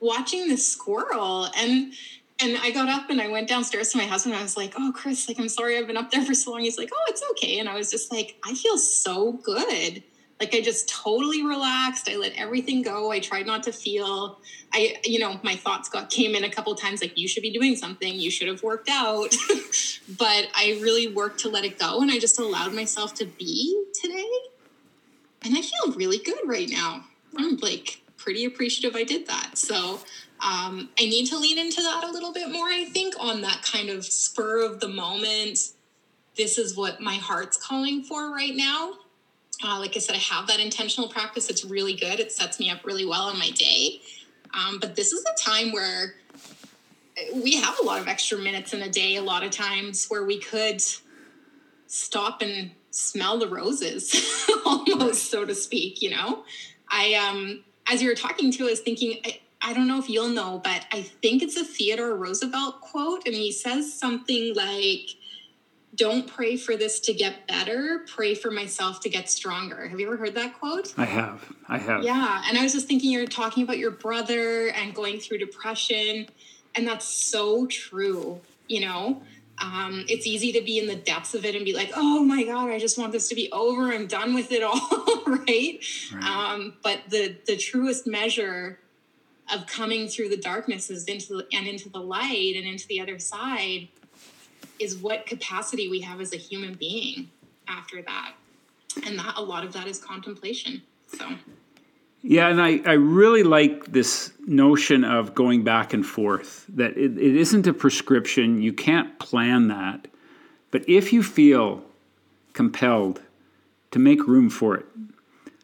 watching 0.00 0.48
this 0.48 0.66
squirrel. 0.66 1.48
And 1.56 1.92
and 2.42 2.58
I 2.58 2.70
got 2.70 2.88
up 2.88 3.10
and 3.10 3.20
I 3.20 3.28
went 3.28 3.48
downstairs 3.48 3.90
to 3.90 3.98
my 3.98 4.04
husband. 4.04 4.34
I 4.34 4.42
was 4.42 4.56
like, 4.56 4.74
"Oh, 4.76 4.92
Chris, 4.94 5.28
like 5.28 5.38
I'm 5.38 5.48
sorry 5.48 5.78
I've 5.78 5.86
been 5.86 5.96
up 5.96 6.10
there 6.10 6.24
for 6.24 6.34
so 6.34 6.52
long." 6.52 6.60
He's 6.60 6.78
like, 6.78 6.90
"Oh, 6.92 7.04
it's 7.08 7.22
okay." 7.32 7.58
And 7.58 7.68
I 7.68 7.74
was 7.74 7.90
just 7.90 8.12
like, 8.12 8.36
"I 8.44 8.54
feel 8.54 8.78
so 8.78 9.32
good." 9.32 10.02
Like 10.40 10.54
I 10.54 10.62
just 10.62 10.88
totally 10.88 11.44
relaxed. 11.44 12.08
I 12.08 12.16
let 12.16 12.32
everything 12.32 12.80
go. 12.80 13.10
I 13.10 13.20
tried 13.20 13.46
not 13.46 13.62
to 13.64 13.72
feel. 13.72 14.40
I, 14.72 14.96
you 15.04 15.18
know, 15.18 15.38
my 15.42 15.54
thoughts 15.54 15.90
got 15.90 16.08
came 16.08 16.34
in 16.34 16.44
a 16.44 16.50
couple 16.50 16.74
times 16.74 17.02
like 17.02 17.18
you 17.18 17.28
should 17.28 17.42
be 17.42 17.52
doing 17.52 17.76
something. 17.76 18.14
You 18.14 18.30
should 18.30 18.48
have 18.48 18.62
worked 18.62 18.88
out. 18.88 19.34
but 20.18 20.48
I 20.54 20.78
really 20.80 21.08
worked 21.08 21.40
to 21.40 21.50
let 21.50 21.64
it 21.64 21.78
go, 21.78 22.00
and 22.00 22.10
I 22.10 22.18
just 22.18 22.38
allowed 22.38 22.72
myself 22.72 23.14
to 23.14 23.26
be 23.26 23.84
today. 24.00 24.30
And 25.42 25.56
I 25.56 25.62
feel 25.62 25.94
really 25.94 26.18
good 26.18 26.40
right 26.46 26.68
now. 26.70 27.04
I'm 27.36 27.56
like 27.56 28.00
pretty 28.16 28.44
appreciative 28.44 28.96
I 28.96 29.04
did 29.04 29.26
that. 29.26 29.56
So 29.56 30.00
um, 30.42 30.88
I 30.98 31.02
need 31.02 31.26
to 31.26 31.38
lean 31.38 31.58
into 31.58 31.82
that 31.82 32.04
a 32.04 32.10
little 32.10 32.32
bit 32.32 32.50
more, 32.50 32.66
I 32.66 32.86
think, 32.86 33.14
on 33.18 33.42
that 33.42 33.62
kind 33.62 33.90
of 33.90 34.04
spur 34.04 34.64
of 34.64 34.80
the 34.80 34.88
moment. 34.88 35.72
This 36.36 36.56
is 36.56 36.76
what 36.76 37.00
my 37.00 37.16
heart's 37.16 37.56
calling 37.56 38.02
for 38.02 38.32
right 38.32 38.54
now. 38.54 38.94
Uh, 39.62 39.78
like 39.78 39.96
I 39.96 40.00
said, 40.00 40.16
I 40.16 40.20
have 40.20 40.46
that 40.46 40.58
intentional 40.58 41.08
practice. 41.08 41.50
It's 41.50 41.64
really 41.64 41.94
good. 41.94 42.20
It 42.20 42.32
sets 42.32 42.58
me 42.58 42.70
up 42.70 42.84
really 42.84 43.04
well 43.04 43.24
on 43.24 43.38
my 43.38 43.50
day. 43.50 44.00
Um, 44.54 44.78
but 44.80 44.96
this 44.96 45.12
is 45.12 45.22
a 45.24 45.50
time 45.50 45.72
where 45.72 46.14
we 47.34 47.56
have 47.56 47.76
a 47.82 47.84
lot 47.84 48.00
of 48.00 48.08
extra 48.08 48.38
minutes 48.38 48.72
in 48.72 48.80
a 48.80 48.88
day, 48.88 49.16
a 49.16 49.22
lot 49.22 49.42
of 49.42 49.50
times 49.50 50.06
where 50.06 50.24
we 50.24 50.38
could 50.38 50.80
stop 51.86 52.40
and 52.40 52.70
smell 52.90 53.38
the 53.38 53.48
roses, 53.48 54.46
almost, 54.64 55.30
so 55.30 55.44
to 55.44 55.54
speak, 55.54 56.00
you 56.00 56.10
know? 56.10 56.44
I, 56.88 57.14
um, 57.14 57.62
as 57.88 58.02
you 58.02 58.08
were 58.08 58.14
talking 58.14 58.50
to, 58.52 58.64
I 58.64 58.70
was 58.70 58.80
thinking, 58.80 59.18
I, 59.24 59.40
I 59.62 59.72
don't 59.72 59.86
know 59.86 59.98
if 59.98 60.08
you'll 60.08 60.30
know, 60.30 60.60
but 60.62 60.86
I 60.92 61.02
think 61.02 61.42
it's 61.42 61.56
a 61.56 61.64
Theodore 61.64 62.16
Roosevelt 62.16 62.80
quote. 62.80 63.26
And 63.26 63.34
he 63.34 63.52
says 63.52 63.92
something 63.92 64.54
like, 64.54 65.10
Don't 65.94 66.26
pray 66.26 66.56
for 66.56 66.76
this 66.76 66.98
to 67.00 67.12
get 67.12 67.46
better, 67.46 68.06
pray 68.08 68.34
for 68.34 68.50
myself 68.50 69.00
to 69.00 69.08
get 69.08 69.28
stronger. 69.28 69.88
Have 69.88 70.00
you 70.00 70.06
ever 70.06 70.16
heard 70.16 70.34
that 70.34 70.58
quote? 70.58 70.94
I 70.96 71.04
have. 71.04 71.52
I 71.68 71.78
have. 71.78 72.02
Yeah. 72.04 72.42
And 72.48 72.56
I 72.56 72.62
was 72.62 72.72
just 72.72 72.88
thinking 72.88 73.10
you're 73.10 73.26
talking 73.26 73.62
about 73.62 73.78
your 73.78 73.90
brother 73.90 74.68
and 74.68 74.94
going 74.94 75.20
through 75.20 75.38
depression. 75.38 76.28
And 76.74 76.86
that's 76.86 77.06
so 77.06 77.66
true, 77.66 78.40
you 78.66 78.80
know? 78.80 79.22
Um, 79.62 80.06
it's 80.08 80.26
easy 80.26 80.52
to 80.52 80.62
be 80.62 80.78
in 80.78 80.86
the 80.86 80.96
depths 80.96 81.34
of 81.34 81.44
it 81.44 81.54
and 81.54 81.66
be 81.66 81.74
like, 81.74 81.92
oh 81.94 82.24
my 82.24 82.44
God, 82.44 82.70
I 82.70 82.78
just 82.78 82.96
want 82.96 83.12
this 83.12 83.28
to 83.28 83.34
be 83.34 83.52
over. 83.52 83.92
I'm 83.92 84.06
done 84.06 84.32
with 84.34 84.52
it 84.52 84.62
all, 84.62 84.80
right? 85.26 85.78
right. 86.14 86.24
Um, 86.24 86.74
but 86.82 87.00
the 87.10 87.36
the 87.46 87.58
truest 87.58 88.06
measure 88.06 88.78
of 89.52 89.66
coming 89.66 90.08
through 90.08 90.28
the 90.28 90.36
darknesses 90.36 91.04
into 91.04 91.38
the, 91.38 91.46
and 91.52 91.66
into 91.66 91.88
the 91.88 92.00
light 92.00 92.54
and 92.56 92.66
into 92.66 92.86
the 92.88 93.00
other 93.00 93.18
side 93.18 93.88
is 94.78 94.96
what 94.96 95.26
capacity 95.26 95.88
we 95.88 96.00
have 96.00 96.20
as 96.20 96.32
a 96.32 96.36
human 96.36 96.74
being 96.74 97.28
after 97.68 98.02
that. 98.02 98.32
And 99.06 99.18
that 99.18 99.34
a 99.36 99.42
lot 99.42 99.64
of 99.64 99.72
that 99.74 99.86
is 99.86 99.98
contemplation 99.98 100.82
so. 101.16 101.28
Yeah 102.22 102.48
and 102.48 102.60
i, 102.60 102.80
I 102.84 102.92
really 102.92 103.42
like 103.42 103.86
this 103.86 104.32
notion 104.46 105.04
of 105.04 105.34
going 105.34 105.64
back 105.64 105.92
and 105.92 106.04
forth 106.04 106.66
that 106.70 106.96
it, 106.96 107.16
it 107.16 107.36
isn't 107.36 107.66
a 107.66 107.72
prescription 107.72 108.62
you 108.62 108.72
can't 108.72 109.18
plan 109.18 109.68
that. 109.68 110.08
But 110.70 110.88
if 110.88 111.12
you 111.12 111.22
feel 111.22 111.82
compelled 112.52 113.22
to 113.90 113.98
make 113.98 114.26
room 114.26 114.50
for 114.50 114.76
it 114.76 114.86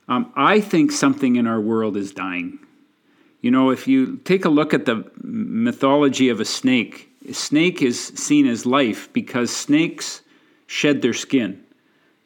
um, 0.08 0.32
i 0.36 0.60
think 0.60 0.92
something 0.92 1.36
in 1.36 1.46
our 1.46 1.60
world 1.60 1.96
is 1.96 2.12
dying 2.12 2.58
you 3.40 3.50
know, 3.50 3.70
if 3.70 3.86
you 3.86 4.16
take 4.18 4.44
a 4.44 4.48
look 4.48 4.74
at 4.74 4.86
the 4.86 5.10
mythology 5.22 6.28
of 6.28 6.40
a 6.40 6.44
snake, 6.44 7.10
a 7.28 7.34
snake 7.34 7.82
is 7.82 8.08
seen 8.08 8.46
as 8.46 8.66
life 8.66 9.12
because 9.12 9.54
snakes 9.54 10.22
shed 10.66 11.02
their 11.02 11.14
skin 11.14 11.64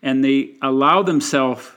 and 0.02 0.24
they 0.24 0.54
allow 0.62 1.02
themselves 1.02 1.70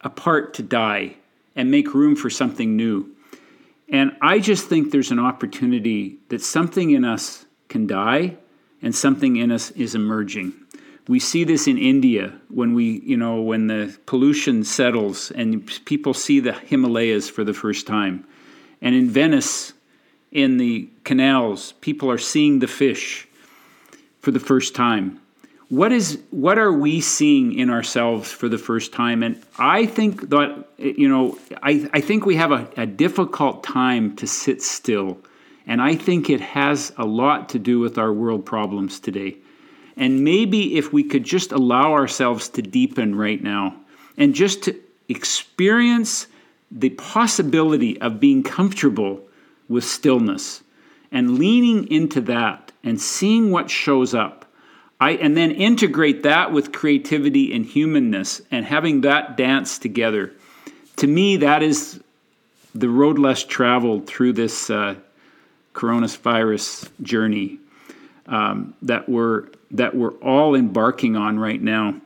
apart 0.00 0.54
to 0.54 0.62
die 0.62 1.16
and 1.56 1.70
make 1.70 1.94
room 1.94 2.14
for 2.14 2.30
something 2.30 2.76
new. 2.76 3.10
And 3.88 4.16
I 4.20 4.38
just 4.38 4.68
think 4.68 4.90
there's 4.90 5.10
an 5.10 5.18
opportunity 5.18 6.18
that 6.28 6.42
something 6.42 6.90
in 6.90 7.04
us 7.04 7.46
can 7.68 7.86
die 7.86 8.36
and 8.82 8.94
something 8.94 9.36
in 9.36 9.50
us 9.50 9.70
is 9.72 9.94
emerging. 9.94 10.52
We 11.06 11.20
see 11.20 11.44
this 11.44 11.66
in 11.66 11.76
India 11.76 12.32
when 12.48 12.74
we, 12.74 13.00
you 13.00 13.16
know, 13.16 13.40
when 13.40 13.66
the 13.66 13.96
pollution 14.06 14.64
settles 14.64 15.30
and 15.32 15.70
people 15.84 16.14
see 16.14 16.40
the 16.40 16.52
Himalayas 16.52 17.28
for 17.28 17.44
the 17.44 17.52
first 17.52 17.86
time. 17.86 18.26
And 18.80 18.94
in 18.94 19.10
Venice, 19.10 19.72
in 20.32 20.56
the 20.58 20.88
canals, 21.04 21.72
people 21.80 22.10
are 22.10 22.18
seeing 22.18 22.58
the 22.58 22.66
fish 22.66 23.26
for 24.20 24.30
the 24.30 24.40
first 24.40 24.74
time. 24.74 25.20
What 25.68 25.92
is 25.92 26.20
what 26.30 26.58
are 26.58 26.72
we 26.72 27.00
seeing 27.00 27.58
in 27.58 27.70
ourselves 27.70 28.30
for 28.30 28.48
the 28.48 28.58
first 28.58 28.92
time? 28.92 29.22
And 29.22 29.42
I 29.58 29.86
think 29.86 30.28
that 30.28 30.66
you 30.78 31.08
know, 31.08 31.38
I, 31.62 31.88
I 31.92 32.00
think 32.00 32.26
we 32.26 32.36
have 32.36 32.52
a, 32.52 32.68
a 32.76 32.86
difficult 32.86 33.64
time 33.64 34.14
to 34.16 34.26
sit 34.26 34.62
still. 34.62 35.18
And 35.66 35.80
I 35.80 35.96
think 35.96 36.28
it 36.28 36.40
has 36.40 36.92
a 36.98 37.04
lot 37.04 37.48
to 37.50 37.58
do 37.58 37.80
with 37.80 37.96
our 37.96 38.12
world 38.12 38.44
problems 38.44 39.00
today. 39.00 39.36
And 39.96 40.24
maybe 40.24 40.76
if 40.76 40.92
we 40.92 41.04
could 41.04 41.24
just 41.24 41.52
allow 41.52 41.92
ourselves 41.92 42.48
to 42.50 42.62
deepen 42.62 43.14
right 43.14 43.42
now 43.42 43.76
and 44.16 44.34
just 44.34 44.64
to 44.64 44.78
experience 45.08 46.26
the 46.74 46.90
possibility 46.90 48.00
of 48.00 48.20
being 48.20 48.42
comfortable 48.42 49.22
with 49.68 49.84
stillness 49.84 50.62
and 51.12 51.38
leaning 51.38 51.90
into 51.90 52.20
that 52.20 52.72
and 52.82 53.00
seeing 53.00 53.50
what 53.50 53.70
shows 53.70 54.12
up. 54.12 54.44
I, 55.00 55.12
and 55.12 55.36
then 55.36 55.50
integrate 55.52 56.24
that 56.24 56.52
with 56.52 56.72
creativity 56.72 57.54
and 57.54 57.64
humanness 57.64 58.42
and 58.50 58.66
having 58.66 59.02
that 59.02 59.36
dance 59.36 59.78
together. 59.78 60.32
To 60.96 61.06
me, 61.06 61.36
that 61.38 61.62
is 61.62 62.00
the 62.74 62.88
road 62.88 63.18
less 63.18 63.44
traveled 63.44 64.06
through 64.06 64.32
this 64.32 64.70
uh, 64.70 64.96
coronavirus 65.74 66.90
journey 67.02 67.58
um, 68.26 68.74
that 68.82 69.08
we're 69.08 69.48
that 69.72 69.94
we're 69.94 70.12
all 70.18 70.54
embarking 70.54 71.16
on 71.16 71.38
right 71.38 71.60
now. 71.60 72.00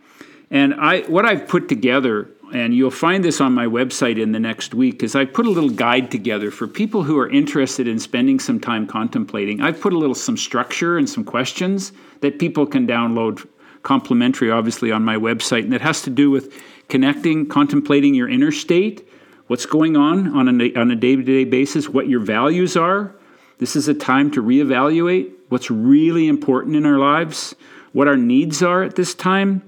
And 0.51 0.75
I, 0.75 1.03
what 1.03 1.27
I've 1.27 1.47
put 1.47 1.69
together 1.69 2.31
and 2.53 2.75
you'll 2.75 2.91
find 2.91 3.25
this 3.25 3.41
on 3.41 3.53
my 3.53 3.67
website 3.67 4.21
in 4.21 4.33
the 4.33 4.41
next 4.41 4.75
week 4.75 4.95
because 4.95 5.15
I 5.15 5.25
put 5.25 5.47
a 5.47 5.51
little 5.51 5.71
guide 5.71 6.11
together 6.11 6.51
for 6.51 6.67
people 6.67 7.03
who 7.03 7.19
are 7.19 7.29
interested 7.29 7.87
in 7.87 7.99
spending 7.99 8.41
some 8.41 8.59
time 8.59 8.87
contemplating. 8.87 9.61
I've 9.61 9.81
put 9.81 9.93
a 9.93 9.99
little 9.99 10.15
some 10.15 10.37
structure 10.37 10.99
and 10.99 11.09
some 11.09 11.25
questions 11.25 11.93
that 12.21 12.39
people 12.39 12.67
can 12.67 12.87
download 12.87 13.47
complimentary 13.83 14.51
obviously 14.51 14.91
on 14.91 15.05
my 15.05 15.17
website 15.17 15.65
and 15.65 15.75
it 15.75 15.81
has 15.81 16.03
to 16.03 16.11
do 16.11 16.31
with 16.31 16.53
connecting, 16.89 17.47
contemplating 17.47 18.15
your 18.15 18.29
inner 18.29 18.53
state, 18.53 19.09
what's 19.47 19.67
going 19.67 19.97
on 19.97 20.29
on 20.37 20.61
a, 20.61 20.75
on 20.75 20.91
a 20.91 20.97
day-to-day 20.97 21.45
basis, 21.45 21.89
what 21.89 22.09
your 22.09 22.21
values 22.21 22.77
are. 22.77 23.15
This 23.59 23.77
is 23.77 23.89
a 23.89 23.95
time 23.95 24.31
to 24.33 24.43
reevaluate 24.43 25.33
what's 25.49 25.71
really 25.71 26.29
important 26.29 26.77
in 26.77 26.87
our 26.87 26.99
lives, 26.99 27.55
what 27.93 28.09
our 28.09 28.17
needs 28.17 28.63
are 28.63 28.83
at 28.83 28.97
this 28.97 29.15
time, 29.15 29.63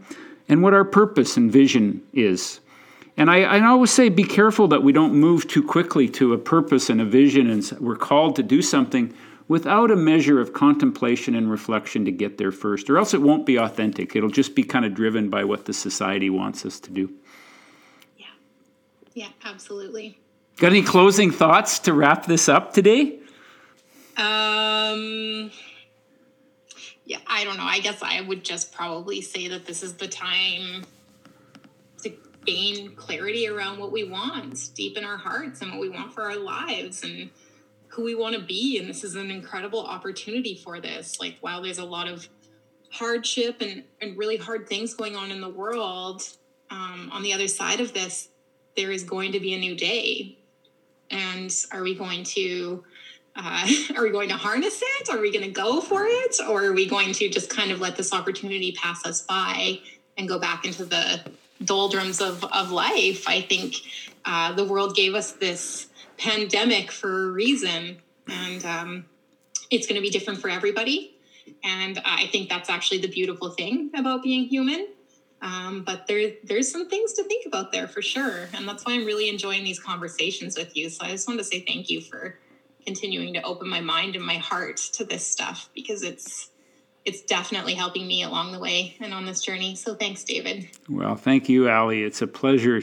and 0.49 0.63
what 0.63 0.75
our 0.75 0.85
purpose 0.85 1.37
and 1.37 1.51
vision 1.51 2.03
is. 2.13 2.60
And 3.21 3.31
I, 3.31 3.43
I, 3.43 3.67
always 3.67 3.91
say 3.91 4.09
be 4.09 4.25
careful 4.25 4.69
that 4.69 4.83
we 4.83 4.95
don't 4.95 5.13
move 5.13 5.47
too 5.47 5.63
quickly 5.63 6.09
to 6.09 6.33
a 6.33 6.39
purpose 6.39 6.89
and 6.89 7.03
a 7.03 7.05
vision 7.05 7.51
and 7.51 7.71
we're 7.79 7.95
called 7.95 8.35
to 8.37 8.43
do 8.43 8.63
something 8.63 9.13
without 9.47 9.91
a 9.91 9.97
measure 9.97 10.41
of 10.41 10.55
contemplation 10.55 11.35
and 11.35 11.51
reflection 11.51 12.07
to 12.07 12.11
get 12.11 12.39
there 12.39 12.51
first, 12.51 12.89
or 12.89 12.97
else 12.97 13.13
it 13.13 13.21
won't 13.21 13.45
be 13.45 13.59
authentic. 13.59 14.17
It'll 14.17 14.31
just 14.31 14.55
be 14.55 14.63
kind 14.63 14.87
of 14.87 14.95
driven 14.95 15.29
by 15.29 15.45
what 15.45 15.67
the 15.67 15.75
society 15.75 16.31
wants 16.31 16.65
us 16.65 16.81
to 16.81 16.91
do. 16.91 17.13
Yeah. 18.17 18.27
Yeah, 19.13 19.29
absolutely. 19.45 20.19
Got 20.57 20.69
any 20.69 20.83
closing 20.83 21.31
thoughts 21.31 21.79
to 21.81 21.93
wrap 21.93 22.25
this 22.25 22.49
up 22.49 22.73
today? 22.73 23.19
Um, 24.17 25.51
yeah, 27.05 27.19
I 27.27 27.45
don't 27.45 27.59
know. 27.59 27.65
I 27.65 27.81
guess 27.81 28.03
I 28.03 28.23
would 28.23 28.45
just 28.45 28.73
probably 28.73 29.21
say 29.21 29.49
that 29.49 29.67
this 29.67 29.83
is 29.83 29.97
the 29.97 30.09
time 30.09 30.87
gain 32.45 32.95
clarity 32.97 33.49
around 33.49 33.79
what 33.79 33.93
we 33.93 34.05
want 34.05 34.71
deep 34.75 34.97
in 34.97 35.05
our 35.05 35.17
hearts 35.17 35.61
and 35.61 35.71
what 35.71 35.81
we 35.81 35.89
want 35.89 36.13
for 36.13 36.23
our 36.23 36.37
lives 36.37 37.03
and 37.03 37.31
who 37.89 38.05
we 38.05 38.15
want 38.15 38.35
to 38.35 38.41
be. 38.41 38.79
And 38.79 38.89
this 38.89 39.05
is 39.05 39.17
an 39.17 39.31
incredible 39.31 39.85
opportunity 39.85 40.55
for 40.55 40.81
this. 40.81 41.21
Like, 41.21 41.37
while 41.41 41.63
there's 41.63 41.79
a 41.79 41.85
lot 41.85 42.09
of 42.09 42.29
hardship 42.91 43.61
and, 43.61 43.85
and 44.01 44.17
really 44.17 44.37
hard 44.37 44.69
things 44.69 44.95
going 44.95 45.17
on 45.17 45.31
in 45.31 45.41
the 45.41 45.49
world, 45.49 46.23
um, 46.71 47.11
on 47.13 47.23
the 47.23 47.33
other 47.33 47.49
side 47.49 47.81
of 47.81 47.93
this, 47.93 48.29
there 48.77 48.93
is 48.93 49.03
going 49.03 49.33
to 49.33 49.41
be 49.41 49.55
a 49.55 49.59
new 49.59 49.75
day. 49.75 50.39
And 51.11 51.53
are 51.73 51.83
we 51.83 51.95
going 51.95 52.25
to 52.25 52.85
uh, 53.37 53.69
are 53.97 54.03
we 54.03 54.11
going 54.11 54.29
to 54.29 54.37
harness 54.37 54.81
it? 54.83 55.09
Are 55.09 55.21
we 55.21 55.33
going 55.33 55.45
to 55.45 55.51
go 55.51 55.81
for 55.81 56.05
it? 56.05 56.37
Or 56.49 56.65
are 56.65 56.73
we 56.73 56.87
going 56.87 57.13
to 57.15 57.29
just 57.29 57.51
kind 57.51 57.71
of 57.71 57.81
let 57.81 57.97
this 57.97 58.13
opportunity 58.13 58.73
pass 58.73 59.05
us 59.05 59.23
by 59.23 59.81
and 60.17 60.29
go 60.29 60.39
back 60.39 60.65
into 60.65 60.85
the 60.85 61.21
doldrums 61.65 62.21
of, 62.21 62.45
of 62.45 62.71
life? 62.71 63.29
I 63.29 63.41
think 63.41 63.77
uh, 64.25 64.53
the 64.53 64.65
world 64.65 64.95
gave 64.95 65.15
us 65.15 65.33
this 65.33 65.89
pandemic 66.17 66.91
for 66.91 67.29
a 67.29 67.31
reason, 67.33 67.99
and 68.29 68.65
um, 68.65 69.05
it's 69.71 69.87
going 69.87 69.97
to 69.97 70.03
be 70.03 70.11
different 70.11 70.41
for 70.41 70.49
everybody. 70.49 71.17
And 71.65 72.01
I 72.05 72.27
think 72.27 72.49
that's 72.49 72.71
actually 72.71 72.99
the 72.99 73.09
beautiful 73.09 73.51
thing 73.51 73.91
about 73.97 74.23
being 74.23 74.45
human. 74.45 74.89
Um, 75.43 75.83
but 75.85 76.07
there, 76.07 76.33
there's 76.45 76.71
some 76.71 76.89
things 76.89 77.15
to 77.15 77.25
think 77.25 77.47
about 77.47 77.73
there 77.73 77.89
for 77.89 78.03
sure, 78.03 78.49
and 78.53 78.69
that's 78.69 78.85
why 78.85 78.93
I'm 78.93 79.07
really 79.07 79.29
enjoying 79.29 79.65
these 79.65 79.81
conversations 79.81 80.57
with 80.57 80.77
you. 80.77 80.91
So 80.91 81.05
I 81.05 81.11
just 81.11 81.27
wanted 81.27 81.39
to 81.39 81.45
say 81.45 81.65
thank 81.67 81.89
you 81.89 82.03
for 82.03 82.39
continuing 82.85 83.33
to 83.35 83.43
open 83.43 83.69
my 83.69 83.81
mind 83.81 84.17
and 84.17 84.25
my 84.25 84.37
heart 84.37 84.77
to 84.77 85.05
this 85.05 85.27
stuff 85.27 85.71
because 85.75 86.03
it's 86.03 86.50
it's 87.05 87.23
definitely 87.23 87.75
helping 87.75 88.07
me 88.07 88.23
along 88.23 88.53
the 88.53 88.59
way 88.59 88.97
and 89.01 89.15
on 89.15 89.25
this 89.25 89.41
journey. 89.41 89.75
So 89.75 89.95
thanks, 89.95 90.25
David. 90.25 90.69
Well, 90.89 91.17
thank 91.17 91.49
you, 91.49 91.69
Ally. 91.69 91.97
It's 91.97 92.23
a 92.23 92.27
pleasure, 92.27 92.83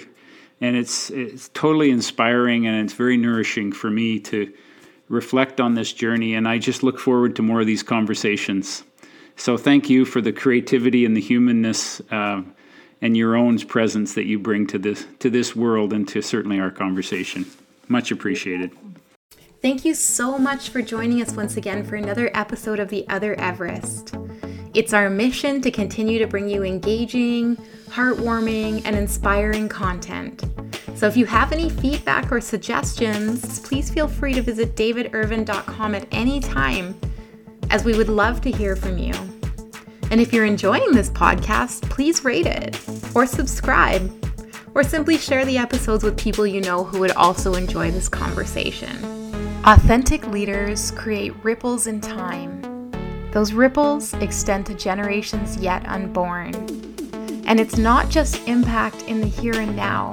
and 0.61 0.75
it's 0.75 1.09
it's 1.11 1.49
totally 1.49 1.91
inspiring 1.91 2.67
and 2.67 2.83
it's 2.83 2.93
very 2.93 3.17
nourishing 3.17 3.71
for 3.71 3.89
me 3.89 4.19
to 4.21 4.51
reflect 5.09 5.61
on 5.61 5.75
this 5.75 5.93
journey. 5.93 6.33
And 6.35 6.47
I 6.47 6.57
just 6.57 6.83
look 6.83 6.99
forward 6.99 7.35
to 7.37 7.41
more 7.41 7.61
of 7.61 7.67
these 7.67 7.83
conversations. 7.83 8.83
So 9.35 9.55
thank 9.55 9.89
you 9.89 10.03
for 10.03 10.19
the 10.19 10.33
creativity 10.33 11.05
and 11.05 11.15
the 11.15 11.21
humanness. 11.21 12.01
Uh, 12.11 12.41
and 13.01 13.15
your 13.15 13.35
own 13.35 13.59
presence 13.59 14.15
that 14.15 14.25
you 14.25 14.39
bring 14.39 14.67
to 14.67 14.79
this 14.79 15.05
to 15.19 15.29
this 15.29 15.55
world 15.55 15.93
and 15.93 16.07
to 16.07 16.21
certainly 16.21 16.59
our 16.59 16.71
conversation. 16.71 17.45
Much 17.87 18.11
appreciated. 18.11 18.71
Thank 19.59 19.85
you 19.85 19.95
so 19.95 20.37
much 20.37 20.69
for 20.69 20.83
joining 20.83 21.19
us 21.19 21.35
once 21.35 21.57
again 21.57 21.83
for 21.83 21.95
another 21.95 22.29
episode 22.35 22.79
of 22.79 22.89
The 22.89 23.07
Other 23.09 23.33
Everest. 23.39 24.15
It's 24.75 24.93
our 24.93 25.09
mission 25.09 25.61
to 25.61 25.71
continue 25.71 26.19
to 26.19 26.27
bring 26.27 26.47
you 26.47 26.61
engaging, 26.63 27.55
heartwarming, 27.89 28.83
and 28.85 28.95
inspiring 28.95 29.67
content. 29.67 30.45
So 30.93 31.07
if 31.07 31.17
you 31.17 31.25
have 31.25 31.51
any 31.51 31.71
feedback 31.71 32.31
or 32.31 32.39
suggestions, 32.39 33.59
please 33.61 33.89
feel 33.89 34.07
free 34.07 34.33
to 34.33 34.43
visit 34.43 34.75
davidirvine.com 34.75 35.95
at 35.95 36.07
any 36.11 36.39
time, 36.39 36.99
as 37.71 37.83
we 37.83 37.97
would 37.97 38.09
love 38.09 38.41
to 38.41 38.51
hear 38.51 38.75
from 38.75 38.99
you. 38.99 39.13
And 40.11 40.21
if 40.21 40.31
you're 40.33 40.45
enjoying 40.45 40.91
this 40.91 41.09
podcast, 41.09 41.81
please 41.89 42.23
rate 42.23 42.45
it 42.45 42.79
or 43.15 43.25
subscribe 43.25 44.13
or 44.75 44.83
simply 44.83 45.17
share 45.17 45.45
the 45.45 45.57
episodes 45.57 46.03
with 46.03 46.15
people 46.15 46.45
you 46.45 46.61
know 46.61 46.83
who 46.83 46.99
would 46.99 47.11
also 47.13 47.55
enjoy 47.55 47.89
this 47.89 48.07
conversation. 48.07 49.26
Authentic 49.67 50.25
leaders 50.27 50.91
create 50.91 51.33
ripples 51.43 51.87
in 51.87 51.99
time. 51.99 52.89
Those 53.33 53.51
ripples 53.51 54.13
extend 54.13 54.65
to 54.67 54.73
generations 54.73 55.57
yet 55.57 55.85
unborn. 55.85 56.55
And 57.45 57.59
it's 57.59 57.77
not 57.77 58.07
just 58.07 58.47
impact 58.47 59.01
in 59.09 59.19
the 59.19 59.27
here 59.27 59.59
and 59.59 59.75
now, 59.75 60.11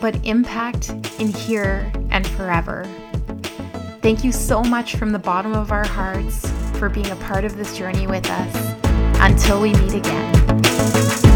but 0.00 0.24
impact 0.24 0.90
in 1.18 1.32
here 1.32 1.92
and 2.10 2.24
forever. 2.24 2.84
Thank 4.00 4.22
you 4.22 4.30
so 4.30 4.62
much 4.62 4.94
from 4.94 5.10
the 5.10 5.18
bottom 5.18 5.54
of 5.54 5.72
our 5.72 5.84
hearts 5.84 6.48
for 6.78 6.88
being 6.88 7.10
a 7.10 7.16
part 7.16 7.44
of 7.44 7.56
this 7.56 7.76
journey 7.76 8.06
with 8.06 8.30
us. 8.30 8.74
Until 9.20 9.60
we 9.60 9.72
meet 9.72 9.94
again. 9.94 11.27